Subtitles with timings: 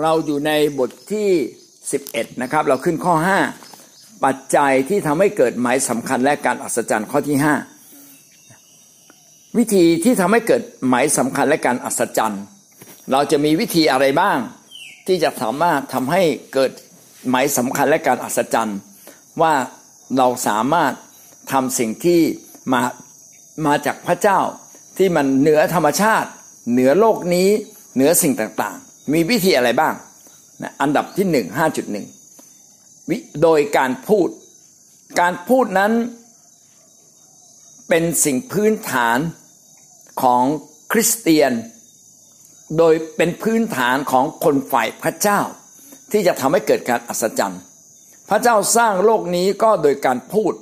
[0.00, 1.28] เราอยู่ในบทที่
[1.84, 3.14] 11 นะครับ เราขึ้นข้อ
[3.70, 7.36] 5 ปัจจัยที่ทำให้เกิดหมายสำคัญและการอัศจรรย์ข้อที่
[8.62, 12.42] 5 วิธีที่ทำให้เกิดหมายสำคัญและการอัศจรรย์
[13.12, 14.38] เราจะมีวิธีอะไรบ้าง
[15.06, 16.72] ที่จะสามารถทำให้เกิด
[17.30, 18.78] หมายสำคัญและการอัศจรรย์
[19.42, 19.54] ว่า
[20.18, 20.92] เราสามารถ
[21.52, 22.20] ทำสิ่งที่
[22.72, 22.80] มา
[23.66, 24.40] มาจากพระเจ้า
[24.98, 26.28] ที่มันเหนือธรรมชาติ
[26.72, 27.48] เหนือโลกนี้
[27.94, 28.78] เหนือสิ่งต่าง
[29.12, 29.94] มีวิธีอะไรบ้าง
[30.62, 32.06] นะอันดับที่หนึ่งห้าจุดหนึ่ง
[33.42, 34.28] โดยการพูด
[35.20, 35.92] การพูดนั้น
[37.88, 39.18] เป็นสิ่งพื้นฐาน
[40.22, 40.42] ของ
[40.92, 41.52] คริสเตียน
[42.78, 45.40] โดยเป็นพื้นฐานของคนฝ่ายพระเจ้า
[46.12, 47.62] ที่จะทำให้เกิดการอัศจรรย์
[48.28, 50.52] พระเจ้าสร้างโลกนี้ก็โดยการพูด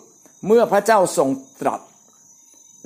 [0.46, 1.28] เมื่อพระเจ้าทรง
[1.60, 1.80] ตรัส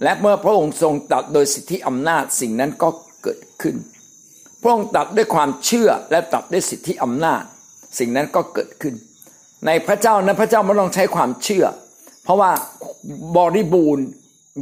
[0.02, 2.88] และเมื่อพระองค์ทรงตัดโดยสิทธิอำนาจสิ่งนั้นก็
[3.22, 3.76] เกิดขึ้น
[4.66, 7.42] ระองค์ตัดด้วยความเชื่อและตัดด้วยสิทธิอำนาจ
[7.98, 8.94] สิ่งนั้นก็เกิดขึ้น
[9.66, 11.66] ในพระเจ้านั้นพระเจ้าไม่ต้องใช้ความเชื่อ
[12.24, 12.50] เพราะว่า
[13.36, 14.06] บริบูรณ์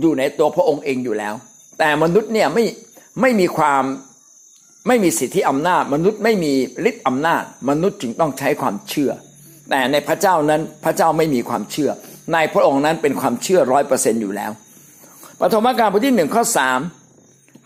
[0.01, 1.35] อยู่ในตัวพระองค์เองอยู่แล้ว
[1.79, 2.65] แต่มนุษย์เนี่ยไม่
[3.21, 3.83] ไม่มีความ
[4.89, 6.53] ไม่มีสิทธิอำนาจ มนุษย์ไม่มี
[6.89, 9.11] ฤทธิ์อำนาจ มนุษย์จึงต้องใช้ความเชื่อ
[9.71, 11.91] แต่ในพระเจ้านั้นพระเจ้าไม่มีความเชื่อ
[12.33, 14.51] ในพระองค์นั้นเป็นความเชื่อร้อยเปอร์เซ็นอยู่แล้ว
[15.41, 16.81] ปฐมกาลบทที่หนึ่งข้อสาม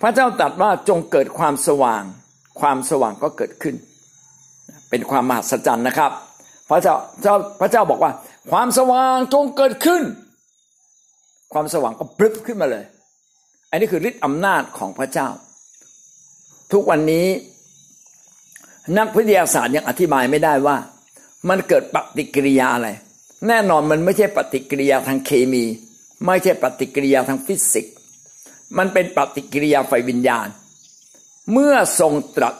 [0.03, 2.03] พระเจ้าตรัสว่าจงเกิดความสว่าง
[2.61, 3.75] ความสว่างก็เกิดขึ้น
[4.91, 6.13] เป็นความมหัศจรรย์นะครับ
[6.69, 8.13] พระเจ้าเจ้าพระเจ้าบอกว่า
[8.51, 10.03] ความสว่างจงเกิดขึ้น
[11.53, 12.85] ความสว่างก็ปรึบขึ้นมาเลย
[13.71, 15.29] อันนี้คือฤทธิ์อำนาจของพระเจ้า
[16.73, 17.27] ทุกวันนี้
[18.99, 20.77] นักวิทยาศาสตร์ยังอธิบายไม่ได้ว่า
[21.49, 22.89] มันเกิดปฏิกิริยาอะไร
[23.47, 25.65] แน่นอนมันไม่ใช่ปฏิกิริยาทางเคมี
[26.27, 27.95] ไม่ใช่ปฏิกิริยาทางฟิสิกส์
[28.79, 30.49] มันเป็นปฏิกิริยาไฟวิญญาณ
[31.53, 32.55] เมื่อทรงตรัส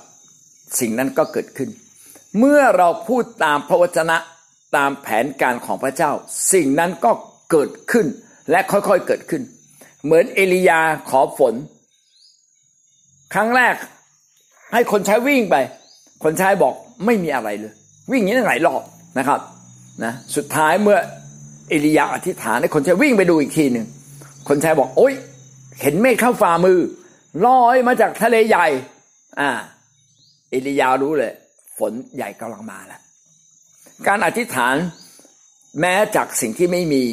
[0.81, 1.71] สิ่งนั้นก็เกิดขึ้น
[2.39, 4.17] เมื่อเราพูดตามพระวจนะ
[4.77, 6.11] ตามแผนการของพระเจ้า
[6.53, 7.11] สิ่งนั้นก็
[7.51, 8.07] เกิดขึ้น
[8.51, 9.43] และค่อยๆเกิดขึ้น
[10.05, 11.55] เหมือนเอลียาขอฝน
[13.35, 13.75] ครั้งแรก
[14.73, 15.57] ให้คนใช้วิ่งไป
[16.25, 16.75] คนใช้บอก
[17.07, 17.73] ไม่มีอะไรเลย
[18.13, 18.83] วิ่งอย่างนี้หลายรอบ
[19.19, 19.41] นะครับ
[20.05, 20.99] นะสุดท้ายเมื่อ
[21.69, 23.87] เอลียาอธิษฐานให้คนใช้วิ่งไปดูอีกทีหนึ่ง
[24.49, 25.15] คนใช้บอกโอ๊ย
[25.81, 26.79] เห็นเมฆเข้าฝ่ามือ
[27.47, 28.67] ลอยมาจากทะเลใหญ่
[29.41, 29.51] อ่า
[30.51, 31.33] เอลียารู้เลย
[31.79, 33.01] ฝนใหญ่กำลังมาแล้ว
[34.07, 34.77] การอธิษฐาน
[35.81, 37.05] แม้จากสิ่งที่ไม่มี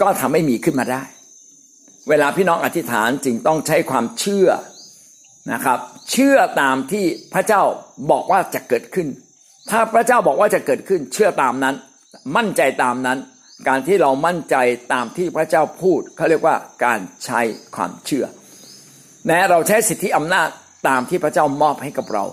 [0.00, 1.02] ก็ทำให้มีขึ้นมาได้
[2.08, 4.48] เวลาพี่น้องอธิษฐานจึงต้องใช้ความเชื่อ
[5.52, 5.78] นะครับ
[6.10, 7.04] เชื่อตามที่
[7.34, 7.62] พระเจ้า
[8.10, 9.08] บอกว่าจะเกิดขึ้น
[9.70, 11.74] ถ้าพระเจ้าบอกว่าจะเกิดขึ้น เชื่อตามนั้น
[12.36, 13.18] มั่นใจตามนั้น
[13.68, 14.56] การที่เรามั่นใจ
[14.92, 17.40] ตามที่พระเจ้าพูดเขาเรียกว่าการใช้
[17.76, 18.26] ความเชื่อ
[19.26, 20.48] แม้เราใช้สิทธิอำนาจ
[20.88, 22.24] ตามที่พระเจ้ามอบให้กับเรา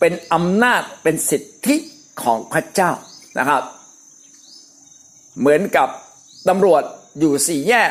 [0.00, 1.76] เป็นอำนาจเป็นสิทธิ
[2.22, 2.90] ของพระเจ้า
[3.38, 3.62] นะครับ
[5.40, 5.88] เหมือนกับ
[6.48, 6.82] ตำรวจ
[7.20, 7.90] อยู่สี่แยก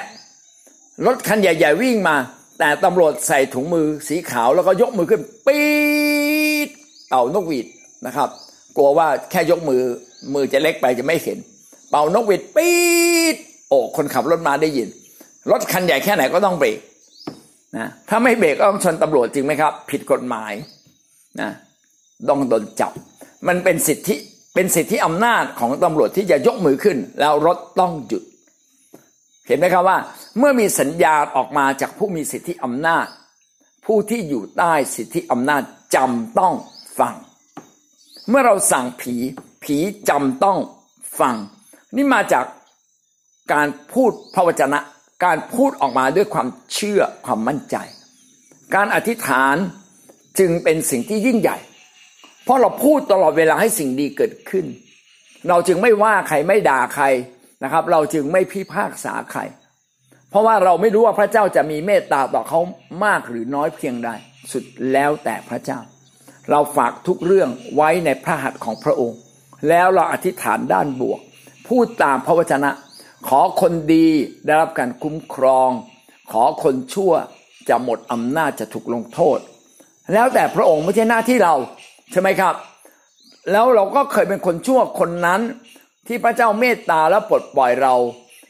[1.05, 2.15] รถคันใหญ่ ๆ วิ่งมา
[2.59, 5.65] แต่ตำรวจใส่ถุงมือสีขาวแล้วก็ยกมือขึ้นปี๊
[6.67, 6.69] ด
[7.11, 7.67] เอานกหวีด
[8.05, 8.29] นะครับ
[8.77, 9.81] กลัวว่าแค่ยกมือ
[10.33, 11.37] มือจะเล็กไปจะไม่เห็น
[11.89, 12.73] เป่านกหวีดปี๊
[13.33, 13.35] ด
[13.69, 14.87] โอ้คนขับรถมาได้ยิน
[15.51, 16.77] รถคันใหญ่แค่ไหนก็ต้องเบรก
[17.77, 20.53] นะถ้าไม่เบรกก็ต้องชนตำรวจจริงไหมครับ ผิดกฎหมาย
[21.41, 21.51] นะ
[22.29, 22.91] ต้องโดนจับ
[23.47, 24.15] มันเป็นสิทธิ
[24.53, 28.23] เป็นสิทธิอำนาจของตำรวจที่จะยกมือขึ้น แล้วรถต้องหยุด
[29.47, 29.97] เห็นไหมครับว่า
[30.37, 33.07] เมื่อมีสัญญาณออกมาจากผู้มีสิทธิอำนาจ
[33.85, 35.63] ผู้ที่อยู่ใต้สิทธิอำนาจ
[35.95, 36.53] จำต้อง
[36.99, 37.15] ฟัง
[38.29, 39.15] เมื่อเราสั่งผี
[39.63, 39.77] ผี
[40.09, 40.57] จำต้อง
[41.19, 41.35] ฟัง
[41.95, 42.45] นี่มาจาก
[43.53, 44.79] การพูดพระวจนะ
[45.23, 47.75] การพูดออกมาด้วยความเชื่อความมั่นใจ
[48.75, 49.55] การอธิษฐาน
[50.39, 51.57] จึงเป็นสิ่งที่ยิ่งใหญ่
[52.43, 54.65] เพราะเราพูดตลอดเวลาให้สิ่งดีเกิดขึ้น
[55.49, 57.05] เราจึงไม่ว่าใครไม่ด่าใคร
[57.63, 59.41] นะครับ เราจึงไม่พิพากษาใคร
[60.29, 62.59] เพราะว่าเราไม่รู้ว่าพระเจ้าจะมีเมตตาต่อเขา
[63.05, 64.09] มากหรือน้อยเพียงใด
[64.51, 65.79] สุดแล้วแต่พระเจ้า
[66.49, 69.19] เราฝากทุกเรื่องไว้ในพระหัตถ์ของพระองค์
[69.69, 71.19] แล้วเราอธิษฐานด้านบวก
[71.67, 72.71] พูดตามพระวจนะ
[73.27, 74.07] ขอคนดี
[74.45, 75.69] ได้รับการคุ้มครอง
[76.31, 77.13] ขอคนชั่ว
[77.69, 79.39] จะหมดอำนาจจะถูกลงโทษ
[80.13, 81.55] แล้วแต่พระองค์ไม่ใช่หน้าที่เรา
[82.11, 82.55] ใช่ไหมครับ
[83.51, 85.41] แล้วเราก็เคยเป็นคนชั่วคนนั้น
[86.07, 87.95] ที่พระเจ้าเมตตาแล้วปลดปล่อยเรา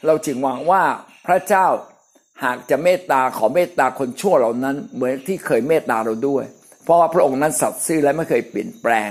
[0.06, 0.82] เราจึงหวังว่า
[1.26, 1.66] พระเจ้า
[2.44, 6.44] หากจะเมตตาขอเมตตาคนชั่วเหล่านั้น เหมือนที่เคยเมตตาเราด้วย
[6.84, 9.10] เพราะว่าพระองค์นั้นสัตย์ซื่อและไม่เคยเปลี่ยนแปลง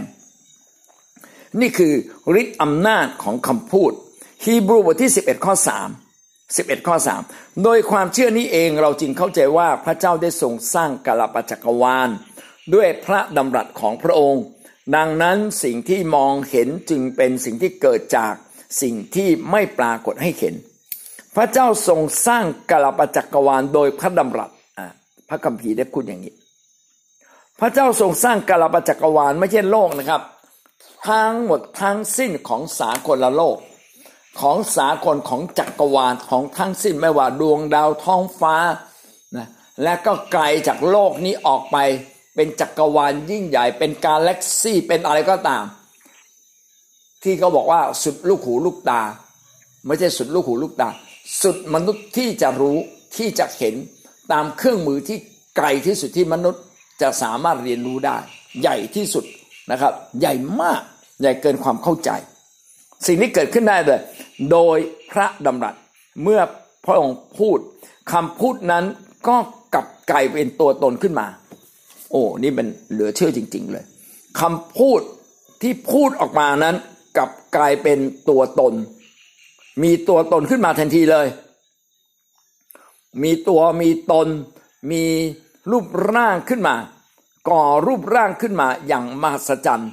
[1.61, 1.93] นี่คือ
[2.39, 3.91] ฤทธิ์อำนาจของคำพูด
[4.45, 5.53] ฮีบรูบทที่ 11 ข้อ
[6.19, 6.95] 3 11 ข้อ
[7.27, 12.09] 3 โดยความเชื่อนี้เองเราจึงเข้าใจว่าพระเจ้าได้ทรงสร้างกาลปจักรวาล
[12.73, 14.43] ด้วยพระดำรัสของพระองค์
[14.95, 18.33] ดังนั้นสิ่งที่มองเห็นจึงเป็นสิ่งที่เกิดจาก
[18.81, 20.55] สิ่งที่ไม่ปรากฏให้เห็น
[21.35, 24.49] พระเจ้าทรงสร้างกาลปจักรวาลโดยพระดำรัส
[25.29, 26.33] พระคัมภีร์ได้พูดอย่างนี้
[27.59, 30.21] พระเจ้าทรงสร้างกาลปจักรวาลไม่ใช่โลกนะครับ
[31.07, 33.57] ทั้งหมดทั้งสิ้นของสากลโลก
[34.39, 38.55] ของสากลของจักรวาลของทั้งสิ้นไม่ว่าดวงดาวท้องฟ้า
[39.37, 39.47] นะ
[39.83, 41.77] และก็ไกลจากโลกนี้ออกไป
[42.35, 45.63] เป็นจักรวาลยิ่งใหญ่ เป็นกาแล็กซี่เป็นอะไรก็ตาม
[47.23, 49.01] ที่เขาบอกว่าสุดลูกหูลูกตา
[49.85, 50.89] ไม่ใช่สุดลูกหูลูกตา
[51.41, 52.77] สุดมนุษย์ที่จะรู้
[53.17, 53.75] ที่จะเห็น
[54.31, 55.17] ตามเครื่องมือที่
[55.57, 56.61] ไกลที่สุดที่มนุษย์
[57.01, 58.17] จะสามารถเรียนรู้ได้
[58.61, 59.25] ใหญ่ที่สุด
[59.71, 60.81] นะครับ ใหญ่มาก
[61.21, 62.09] ใหญ่เกินความเข้าใจ
[63.07, 63.99] สิ่งนี้เกิดขึ้นได้เลย
[64.51, 64.77] โดย
[65.11, 65.75] พระดำรัส
[66.23, 66.41] เมื่อ
[66.85, 67.57] พระองค์พูด
[68.11, 68.85] คำพูดนั้น
[69.27, 69.37] ก็
[69.73, 71.27] กลับกลายเป็นตัวตนขึ้นมา
[72.11, 73.85] โอ้นี่เป็นเหลือเชื่อจริง ๆ เลย
[74.39, 75.01] คำพูด
[75.61, 76.75] ที่พูดออกมานั้น
[77.17, 78.73] กลับกลายเป็นตัวตน
[79.83, 81.27] มีตัวตนขึ้นมาทันทีเลย
[83.23, 84.27] มีตัวมีตน
[84.91, 85.03] มี
[85.71, 86.75] รูปร่างขึ้นมา
[87.49, 89.91] ก่อรูปร่างขึ้นมาอย่างมหัศจรรย์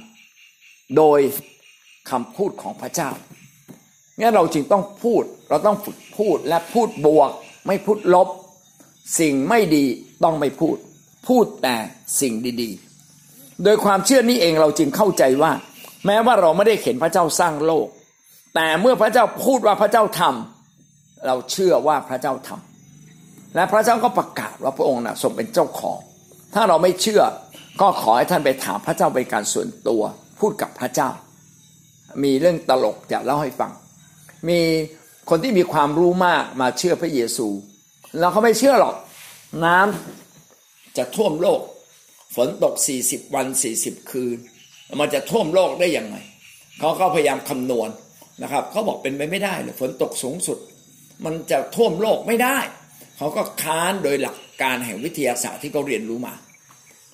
[0.97, 1.19] โดย
[2.09, 3.09] คำพูดของพระเจ้า
[4.19, 7.29] งั้นเราจึงต้องพูดเราต้องฝึกพูดและพูดบวก
[7.67, 8.27] ไม่พูดลบ
[9.19, 9.85] สิ่งไม่ดี
[10.23, 10.77] ต้องไม่พูด
[11.27, 11.75] พูดแต่
[12.21, 15.51] สิ่งดีๆ โดยความเชื่อนี้เองเราจึงเข้าใจว่า
[16.05, 17.87] แม้ว่าเราไม่ได้เห็นพระเจ้าสร้างโลก
[18.55, 25.99] แต่เมื่อพระเจ้าพูดว่าพระเจ้าทำเราเชื่อว่าพระเจ้าทำและพระเจ้าก็ประกาศว่าพระองค์นะทรงเป็นเจ้าของ
[26.53, 27.23] ถ้าเราไม่เชื่อ
[27.81, 30.01] ก็ขอให้ท่านไปถามพระเจ้าเป็นการส่วนตัว
[30.39, 31.09] พูดกับพระเจ้า
[32.23, 33.71] มีเรื่องตลกจะเล่าให้ฟัง
[34.49, 34.59] มี
[35.29, 37.47] คนที่มีความรู้มากมาเชื่อพระเยซู
[38.19, 38.95] เราเขาไม่เชื่อหรอก
[39.65, 41.61] น้ำจะท่วมโลก
[42.35, 44.37] ฝนตกสี่สิบวันสี่สิบคืน
[44.99, 46.15] มันจะท่วมโลกได้ยังไง
[46.79, 47.89] เขาก็พยายามคำนวณ
[48.43, 50.57] นะครับเขาบอกเป็นไปไม่ได้เลยฝนตกสูงสุด
[51.25, 52.57] มันจะท่วมโลกไม่ได้
[53.17, 56.33] เขาก็ค้านโดยหลักการแห่งวิทยาศาสตร์ที่เขาเรียนรู้มา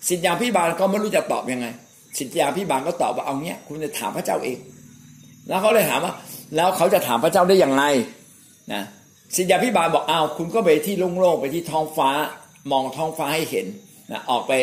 [0.07, 1.67] สิทธิาพิบาลก็ไม่รู้จะตอบยังไง
[2.17, 4.57] สิทธิาพิบาลก็ตอบว่าเอาเนี้ยคุณจะถามพระเจ้าเอง
[5.47, 6.13] แล้วเขาเลยถามว่า
[6.55, 7.83] แล้วเขาจะถามพระเจ้าได้อยังไง
[8.73, 8.83] นะ
[9.35, 12.09] สิทธาพิบาลบอกอ้าวคุณก็ไปที่โล่งๆไปที่ท้องฟ้า
[12.71, 13.67] มองท้องฟ้าให้เห็น
[14.11, 14.53] นะออกไป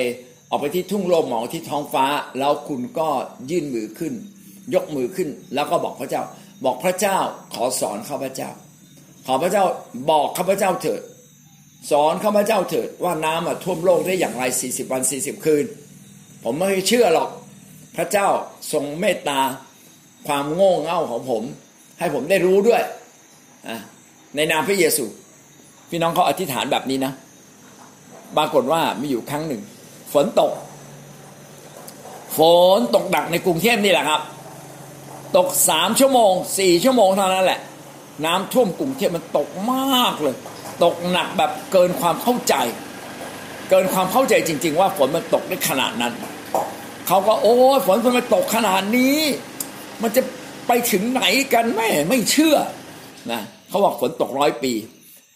[0.50, 2.04] ออกไปที่ทุ่งโล่งมองที่ท้องฟ้า
[2.38, 3.08] แล้วคุณก็
[3.50, 4.14] ยื่นมือขึ้น
[4.74, 6.22] ยกมือขึ้น แล้วก็บอกพระเจ้า
[6.64, 7.18] บอกพระเจ้า
[7.54, 8.50] ขอสอนข้าพเจ้า
[9.26, 9.64] ขอพระเจ้า
[10.10, 11.02] บอกข้าพเจ้าเถิด
[11.90, 15.64] สอนข้าพเจ้าเถิดว่าน้ำท่วมโลกได้อย่างไรสี่สิบวันสี่สิบคืน
[16.44, 17.28] ผมไม่เชื่อหรอก
[17.96, 18.28] พระเจ้า
[18.72, 19.40] ทรงเมตตา
[20.26, 21.42] ความโง่เง่าของผม
[21.98, 22.82] ให้ผมได้รู้ด้วย
[24.36, 25.04] ในนามพระเยซู
[25.90, 27.12] พี่น้องเขาอธิษฐานแบบนี้นะ
[28.36, 29.62] ปรากฏว่ามีอยู่ครั้งหนึ่ง
[30.12, 30.52] ฝนตก
[32.38, 32.40] ฝ
[32.76, 34.20] นตกดักในกรุงเทพนี่แหละครับ
[35.36, 37.60] ตกสามชั่วโมงสี่ชั่วโมงเท่านั้นแหละ
[38.26, 40.34] น้ำท่วมกรุงเทพมันตกมากเลย
[40.84, 42.54] ตกหนักแบบเกินความเข้าใจ
[43.70, 46.12] เกินความเข้าใจจริง ๆ ว่าฝนมันตกได้ขนาดนั้น
[47.06, 47.56] เขาก็โอ้
[47.86, 49.18] ฝนมันตกขนาดนี้
[50.02, 50.22] มันจะ
[50.68, 51.22] ไปถึงไหน
[51.54, 52.56] กันแม่ไม่เชื่อ
[53.32, 54.72] นะเขาบอกฝนตกร้อยปี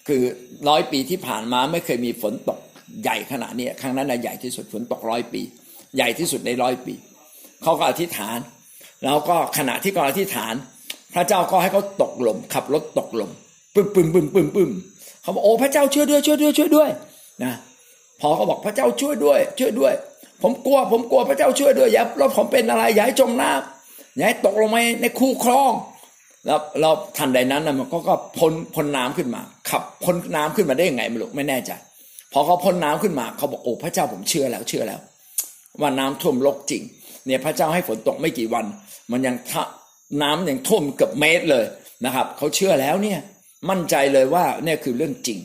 [0.09, 0.23] คือ
[0.69, 2.59] ร้อยปีที่ผ่านมาไม่เคยมีฝนตก
[3.03, 5.43] ใหญ่ขนาดนี้ครั้งนั้นใหญ่ที่สุดฝนตกร้อยปี
[5.97, 6.95] ใหญ่ที่สุดในร้อยปี
[7.63, 8.39] เขาก็อธิษฐาน
[9.05, 10.55] แล้วก็ขณะที่เขาอธิษฐาน
[11.15, 13.31] พระเจ้าก็ให้เขาตกหลมขับรถตกหลม
[13.75, 14.71] ปึ้มปึ้มปึ้มปึ้มปึ้ม
[15.23, 16.91] เขาบอกโอ้พระเจ้าช่วยด้วยช่วยด้วยช่วยด้วย
[17.45, 17.55] นะ
[18.21, 19.93] พอเขาบอกพระเจ้าช่วยด้วย ช่วยด้วย
[20.43, 23.78] ผมกลัวผมกลัวพระเจ้าช่วยด้วยอย่ารถผมเป็นอะไรอย่าให้จมน้ำ
[24.19, 25.73] อย่าให้ตกลงไปในคูคลอง
[26.47, 31.73] แล้วเราทันใดนั้นนะมันก็ก็พ้นพ้นน้ำขึ้นมา ขับพ้นน้ำขึ้นมาได้ยังไงไม่รู้ไม่แน่ใจ
[32.33, 35.01] พอเขาพ้นน้ำขึ้นมาเขาบอกโอ้พระเจ้าผมเชื่อแล้วเชื่อแล้ว
[35.81, 36.83] ว่าน้ำท่วมโลกจริง
[37.27, 38.65] เนี่ยพระเจ้าให้ฝนตกไม่กี่วัน
[39.13, 39.37] มันยัง
[40.23, 41.65] น้ำยังท่วมเกือบเมตรเลย
[42.05, 43.21] นะครับเขาเชื่อแล้วเนี่ย
[43.71, 45.39] มั่นใจเลยว่าเนี่ยคือเรื่องจริง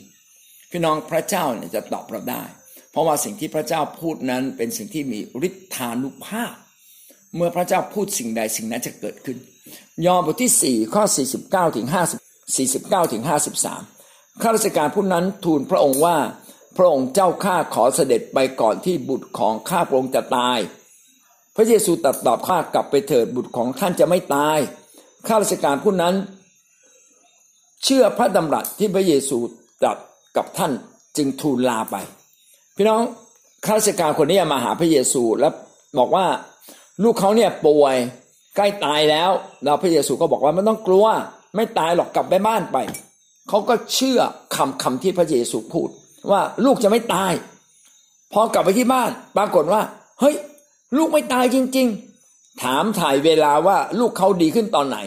[0.72, 2.44] พี่น้องพระเจ้าเนี่ยจะตอบเราได้
[2.92, 6.53] เพราะว่าสิ่งที่พระเจ้าพูดนั้นเป็นสิ่งที่มีฤทธานุภาพ
[7.36, 9.38] เมื่อพระเจ้าพูดสิ่งใดสิ่งนั้นจะเกิดขึ้น
[10.06, 12.20] ยอห์นบทที่สี่ข้อสี่สิบเก้าถึงห้าสิบ
[12.58, 13.82] สี่สิบเก้าถึงห้าสิบสาม
[14.42, 16.18] ข้าราชการผู้นั้นทูลพระองค์ว่า
[16.78, 20.60] พระองค์เจ้าข้าขอเสด็จไปก่อนที่บุตรของข้าพระองค์จะตาย
[21.56, 24.58] พระเยซูตรัสตอบข้ากลับไปเถิดบุตรของท่านจะไม่ตาย
[25.28, 26.16] ข้าราชการผู้นั้น
[27.84, 29.38] เชื่อพระดำรัสที่พระเยซู
[29.82, 29.98] ตรัส
[30.38, 30.72] กับท่าน
[31.18, 31.96] จึงทูลลาไป
[32.75, 33.02] พี่น้อง
[33.66, 35.54] ข้าราชการคนนี้มาหาพระเยซูแล้ว
[35.98, 36.25] บอกว่า
[37.03, 37.95] ลูกเขาเนี่ยป่วย
[38.55, 39.29] ใกล้ตายแล้ว
[39.63, 41.05] เราพระเยซูก็บอกว่าไม่ต้องกลัว
[41.55, 42.77] ไม่ตายหรอกกลับไปบ้านไป
[43.50, 44.19] เขาก็เชื่อ
[44.55, 45.89] คำคำที่พระเยซูพูด
[46.31, 47.31] ว่าลูกจะไม่ตาย
[48.33, 49.81] พอกลับไปที่บ้าน ปรากฏว่า
[50.19, 50.35] เฮ้ย
[50.97, 51.88] ลูกไม่ตายจริง
[52.25, 54.97] ๆ ถามถ่ายเวลาว่าลูกเขาดีขึ้นตอนไหน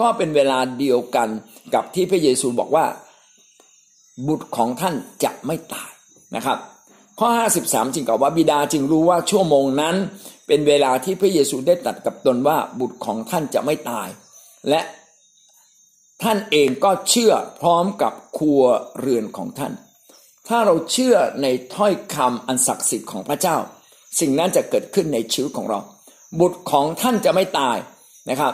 [0.00, 1.28] ก็เป็นเวลาเดียวกัน
[1.74, 2.84] กับที่พระเยซูบอกว่า
[4.26, 4.94] บุตรของท่าน
[5.24, 5.90] จะไม่ตาย
[6.36, 6.58] นะครับ
[7.18, 7.28] ข้อ
[7.62, 9.96] 53 จึงกล่าวว่าบิดาจึงรู้ว่าชั่วโมงนั้น
[10.46, 14.08] เป็นเวลาที่พระเยซูได้ตัดกับตนว่าบุตรของท่านจะไม่ตาย
[14.68, 14.80] และ
[16.22, 18.62] ท่านเองก็เชื่อพร้อมกับครัว
[18.98, 19.72] เรือนของท่าน
[20.48, 23.56] ถ้าเราเชื่อในถ้อยคำอันศักดิ์สิทธิ์ของพระเจ้า
[24.20, 25.78] สิ่งนั้นจะเกิดขึ้นในชีวิตของเรา
[26.40, 27.76] บุตรของท่านจะไม่ตาย
[28.30, 28.52] นะครับ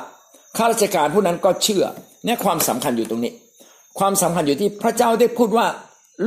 [0.57, 1.85] ข้าราชการผู้นั้นก็เชื่อ
[2.25, 3.33] เนี่ยความสำคัญอยู่ตรงนี้
[3.99, 5.67] ความสำคัญอยู่ที่พระเจ้าได้พูดว่า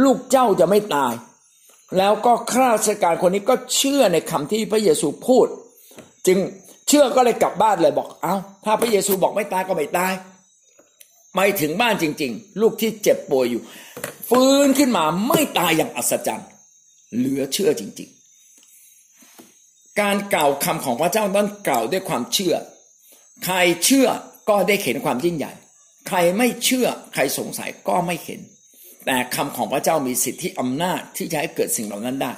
[0.03, 1.13] ลูกเจ้าจะไม่ตาย
[1.97, 5.47] แล้วก็ข้าราชการคนนี้ก็เชื่อในคำที่พระเยซูพูด
[6.27, 6.37] จึง
[6.87, 10.13] เชื่อก็เลยกลับบ้านเลยบอกเอา้าถ้าพระเยซูบอกไม่ตายก็ไม่ตาย
[11.35, 13.61] ไม่ถึงบ้านจริง ๆ ลูกที่เจ็บป่วยอยู่
[14.29, 16.49] ฟื้นขึ้นมาไม่ตายอย่างอัศจรรย์
[17.15, 18.09] เหลือเชื่อจริง
[19.23, 22.55] ๆ การกล่าวคำของพระเจ้าต้องกล่าวด้วยความเชื่อ
[23.45, 23.55] ใคร
[23.85, 24.07] เชื่อ
[24.49, 25.51] ก็ได้เห็นความยิ่งใหญ่
[26.07, 28.39] ใครไม่เชื่อใครสงสัยก็ไม่เห็น
[29.05, 32.31] แต่คำของพระเจ้ามีสิทธิอำนาจที่จะให้เกิดสิ่งเหล่านั้นได้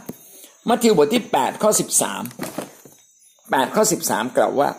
[0.68, 1.84] มัทธิวบทที่ 8 ข้อ 13
[3.04, 4.70] 8 ข้อ 13 กล่าวว่า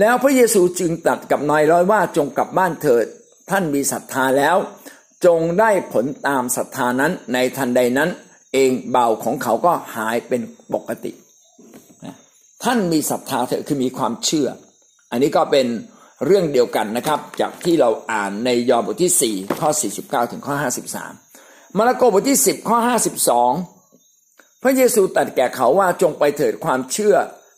[0.00, 3.06] แล้วพระเยซูจึงตัดกับนายร้อยว่าจงกลับบ้านเถิด
[3.50, 4.56] ท่านมีศรัทธาแล้ว
[5.26, 8.10] จงได้ผลตามศรัทธานั้นในทันใดนั้น
[8.52, 10.42] เองเบาของเขาก็หายเป็น
[10.74, 11.12] ปกติ
[12.64, 14.48] ท่านมีศรัทธาเถอะคือมีความเชื่อ
[15.10, 15.66] อันนี้ก็เป็น
[16.26, 20.54] เรื่องเดียวกันนะครับ จากที่เราอ่านในยอห์นบทที่ 4 ข้อ 49 ถึงข้อ
[21.14, 22.78] 53 มาระโกบทที่ 10 ข้อ
[23.50, 27.16] 52 พระเยซูตรัสแก่เขาว่าจงไปเถิดความเชื่อ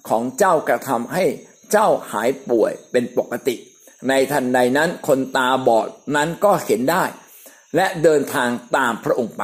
[0.08, 1.24] ของเจ้ากระทำให้
[1.72, 3.56] เจ้าหายป่วยเป็นปกติ
[4.08, 7.04] ในทันใดนั้นคนตาบอดนั้นก็เห็นได้
[7.76, 9.42] และเดินทางตามพระองค์ไป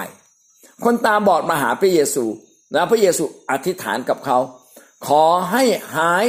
[0.85, 2.25] คนตาบอดมาหาพระเยซู
[2.75, 4.39] แล้วพระเยซูอธิษฐานกับเขา
[5.07, 5.65] ขอให้
[5.97, 6.25] หาย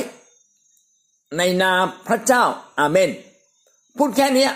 [1.37, 2.43] ในนามพระเจ้า
[2.79, 3.09] อาเมน
[3.97, 4.47] พูดแค่นี้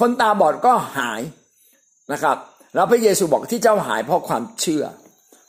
[0.00, 1.20] คนตาบอดก็หาย
[2.12, 2.36] นะครับ
[2.74, 4.84] แล้วพระเยซูบอกที่เจ้าหายเพราะความเชื่อ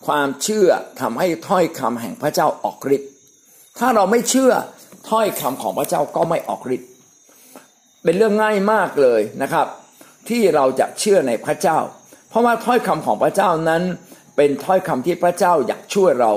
[0.08, 0.70] ความเชื่อ
[1.02, 3.12] ทำให้ถ้อยคำแห่งพระเจ้าออกฤทธิ์
[3.80, 4.52] ถ้าเราไม่เชื่อ
[5.10, 6.90] ถ้อยคำของพระเจ้าก็ไม่ออกฤทธิ์
[8.04, 9.68] เป็นเรื่องง่ายมากเลยนะครับ
[10.30, 11.78] ที่เราจะเชื่อในพระเจ้า
[12.30, 13.84] เพราะว่าถ้อยคำของพระเจ้านั้น
[14.36, 16.34] เป็นถ้อยคำที่พระเจ้าอยากช่วยเรา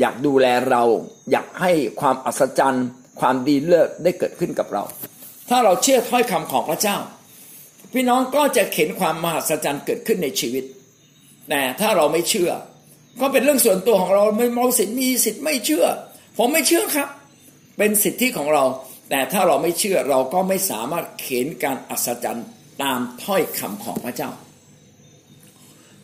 [0.00, 0.82] อยากดูแลเรา
[1.30, 2.86] อยากให้ความอัศจรรย์
[3.20, 4.82] ความดีเลิศได้เกิดขึ้นกับเรา
[5.48, 6.96] ถ้าเราเชื่อถ้อยคำของพระเจ้า
[7.92, 10.64] พี่น้องก็จะเห็นความมหัศจรรย์เกิดขึ้นในชีวิต
[11.48, 12.50] แต่ถ้าเราไม่เชื่อ
[13.20, 15.86] ก็เป็นเรื่องส่วนตัวของเราไม่มองสิทธิ์มีสิทธิ์ไม่เชื่อ
[16.38, 17.08] ผมไม่เชื่อครับ
[17.78, 18.64] เป็นสิทธิของเรา
[19.10, 22.46] แต่ถ้าเราไม่เชื่อเราก็ไม่สามารถเข็นการอัศจรรย์
[22.82, 24.30] ตามถ้อยคำของพระเจ้า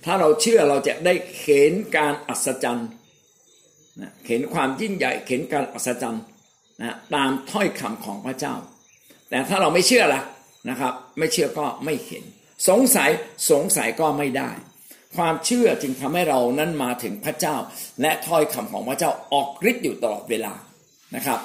[0.04, 2.88] ถ้าเราเชื่อเราจะได้เข็นการอัศจรรย์
[4.24, 6.22] เข็นความยิ่งใหญ่เข็นการอัศจรรย์
[6.82, 8.54] นะตามถ้อยคำของพระเจ้า
[9.30, 10.22] แต่ถ้าเราไม่เชื่อล่ะ
[10.70, 12.24] นะครับ ไม่เชื่อก็ไม่เห็น
[12.68, 13.10] สงสัย
[13.50, 14.50] สงสัยก็ไม่ได้
[15.16, 17.56] ความเชื่อจึงทำให้เรานั้นมาถึงพระเจ้า
[18.02, 20.54] และถ้อยคำของพระเจ้าออกฤทธิ์อยู่ตลอดเวลา
[21.16, 21.40] นะครับ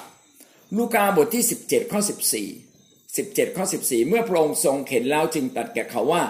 [0.77, 1.99] ลูกาบทที่ 17ข้อ
[2.75, 6.23] 14 17ข้อ14 เมื่อพระองค์ทรงเห็นแล้วจึงตัดแก่เขาว่า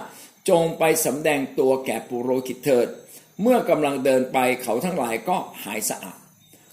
[0.49, 2.87] จงไปสำแดงตัวแก่ปุโรหิตเถิด
[3.41, 6.19] เมื่อกำลังเดินไปเขาทั้งหลายก็หายสะอาด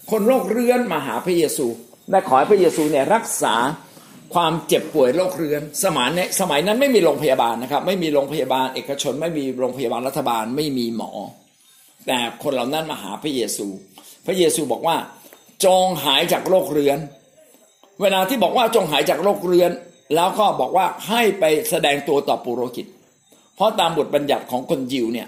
[0.09, 1.67] คนโรคเรื้อนมาหาพระเยซู
[2.09, 3.55] และขอให้พระเยซูเนี่ยรักษา
[4.33, 11.11] ความเจ็บป่วยโรคเรื้อนสมัยนี้สมัยนั้นไม่มีโรงพยาบาลนะครับ ไม่มีโรงพยาบาลเอกชน ไม่มีโรงพยาบาลรัฐบาลไม่มีหมอ
[12.07, 13.67] แต่คนเหล่านั้นมาหาพระเยซู
[14.25, 14.97] พระเยซูบอกว่า
[15.65, 16.99] จงหายจากโรคเรื้อน
[18.01, 19.71] เวลาที่บอกว่าจงหายจากโรคเรื้อน
[20.15, 22.87] แล้วก็บอกว่าให้ไปแสดงตัวต่อปุโรหิต
[23.55, 25.27] เพราะตามบทบัญญัติของคนยิวเนี่ย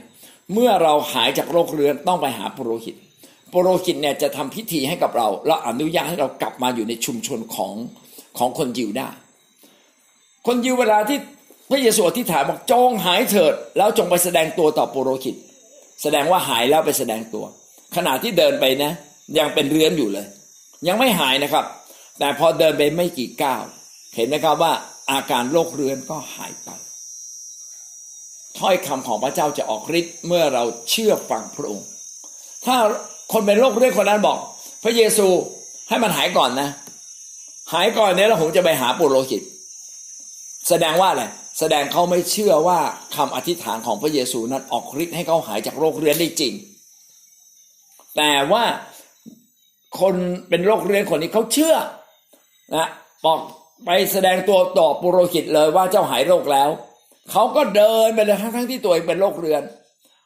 [0.53, 2.95] เมื่อเราหายจากโรคเรื้อนต้องไปหาปุโรหิต
[3.51, 7.73] ปุโรหิตเนี่ยจะทำพิธีให้กับเรา แล้วอนุญาตให้เรากลับมาอยู่ในชุมชนของ
[8.37, 9.09] ของคนยิวได้
[10.47, 11.17] คนยิวเวลาที่
[11.69, 15.35] พระเยซูอธิษฐานบอกจงหายเถิด แล้วจงไปแสดงตัวต่อปุโรหิต
[16.01, 17.45] แสดงว่าหายแล้วไปแสดงตัว
[17.95, 18.91] ขณะที่เดินไปนะ
[19.37, 20.27] ยังเป็นเรื้อนอยู่เลย
[20.87, 21.65] ยังไม่หายนะครับ
[22.19, 23.63] แต่พอเดินไปไม่กี่ก้าว
[24.15, 24.73] เห็นไหมครับว่า
[25.11, 26.69] อาการโรคเรื้อนก็หายไป
[28.57, 31.87] ถ้อยคำของพระเจ้าจะออกฤทธิ์เมื่อเราเชื่อฟังพระองค์
[32.65, 32.77] ถ้า
[33.33, 34.37] คนเป็นโรคเรื้อนคนนั้นบอก
[34.83, 35.27] พระเยซู
[35.89, 36.69] ให้มันหายก่อนนะ
[37.73, 39.41] หายก่อนเนี้ยแล้วผมจะไปหาปุโรหิต
[40.69, 41.23] แสดงว่าอะไร
[41.59, 42.79] แสดงเขาไม่เชื่อว่า
[43.15, 46.53] คำอธิษฐานของพระเยซูนั้นออกฤทธิ์ให้เขาหายจากโรคเรื้อนได้จริง
[48.17, 48.63] แต่ว่า
[49.99, 50.15] คน
[50.49, 51.75] เป็นโรคเรื้อนคนนี้เขาเชื่อ
[52.75, 52.87] นะ
[53.25, 53.39] บอก
[53.85, 56.69] ไปแสดงตัวต่อปุโรหิตเลยว่าเจ้าหายโรคแล้ว
[57.31, 59.63] เขาก็เดินไปเลยทั้งทั้งที่ตัวเองเป็นโรคเรื้อน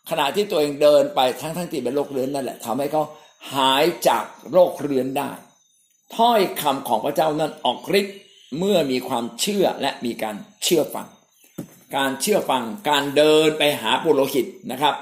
[0.10, 3.03] ขณะที่ตัวเองเดินไปทั้งทั้งที่เป็นโรคเรื้อนนั่นแหละทำให้เขา
[3.55, 5.31] หายจากโรคเรื้อนได้
[6.17, 8.15] ถ้อยคำของพระเจ้านั้นออกฤทธิ์
[8.58, 11.08] เมื่อมีความเชื่อและมีการเชื่อฟัง
[11.96, 14.96] การเชื่อฟังการเดินไปหาปุโรหิตนะครับ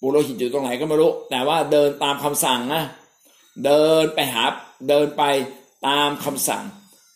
[0.00, 2.82] ปุโรหิตอยู่ตรงไหนก็ไม่รู้ แต่ว่าเดินตามคำสั่งนะ
[3.64, 4.44] เดินไปหา
[4.88, 5.22] เดินไป
[5.88, 6.64] ตามคำสั่ง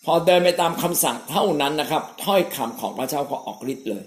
[0.04, 4.04] พอเดินไปตามคำสั่งเท่านั้นนะครับ ถ้อยคำของพระเจ้าก็ออกฤทธิ์เลย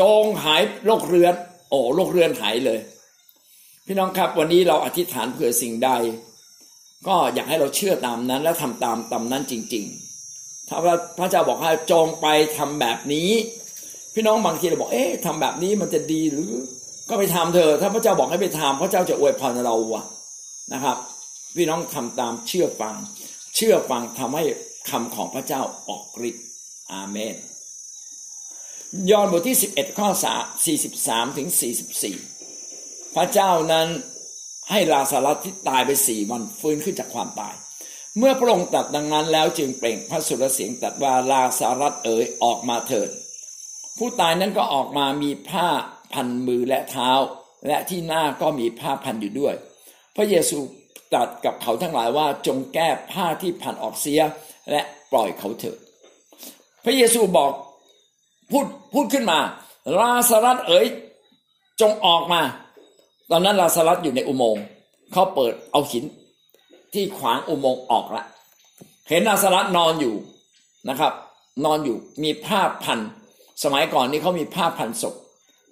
[0.00, 1.34] จงหายโรคเรื้อน
[1.68, 2.80] โอ้โรคเรื้อนหายเลย
[3.86, 5.90] พี่น้องครับวันนี้เราอธิษฐานเผื่อสิ่งใด
[7.06, 9.84] ก็อยากให้เราเชื่อตามนั้น และทำตามตามนั้นจริง
[10.28, 10.76] ๆ ถ้า
[11.18, 12.26] พระเจ้าบอกให้จงไป
[12.58, 13.30] ทำแบบนี้
[14.14, 16.52] พี่น้องบางทีเราบอกเอ๊ะทำแบบนี้มันจะดีหรือ
[17.08, 20.04] ก็ไปทำเถอะถ้าพระเจ้าบอกให้ไปทำพระเจ้าจะอวยพรเราอะ
[20.72, 20.96] นะครับ
[21.56, 22.94] พี่น้องทำตามเชื่อฟัง
[23.56, 24.44] เชื่อฟังทำให้
[24.90, 26.46] คำของพระเจ้าออกฤทธิ์
[26.92, 27.34] อาเมน
[29.10, 30.08] ยอห์นบทที่ 11 ข้อ
[30.72, 31.48] 43 ถึง
[32.32, 33.88] 44 พระเจ้านั้น
[34.70, 37.54] ให้ลาซารัสที่ตายไปสี่วันฟื้นขึ้นจากความตาย
[38.18, 43.08] เมื่อพระองค์ตรัสดังนั้นแล้วจึงเปล่งพระสุรเสียงตรัสว่าลาซารัสเอ๋ยออกมาเถิด
[43.98, 45.68] ผู้ตายนั้นก็ออกมามีผ้า
[46.12, 47.10] พันมือและเท้า
[47.66, 49.54] และที่หน้าก็มีผ้าพันอยู่ด้วย
[50.16, 50.58] พระเยซู
[51.12, 54.20] ตรัสกับเขาทั้งหลายว่าจงแก้ผ้าที่พันออกเสีย
[54.70, 54.80] และ
[55.12, 55.78] ปล่อยเขาเถิด
[56.84, 57.52] พระเยซูบอก
[58.52, 59.38] พูดพูดขึ้นมา
[59.98, 60.86] ลาซารัสเอ๋ย
[61.80, 62.40] จงออกมา
[63.30, 64.64] ตอนนั้นลาซารัสอยู่ในอุโมงค์
[65.12, 66.04] เขาเปิดเอาหิน
[66.92, 68.24] ที่ขวางอุโมงค์ออกละ
[69.08, 70.14] เห็นลาซารัสนอนอยู่
[70.88, 71.12] นะครับ
[71.64, 72.98] นอนอยู่มีผ้าพัน
[73.62, 75.14] สมัยก่อนนี้เขามีผ้าพันศพ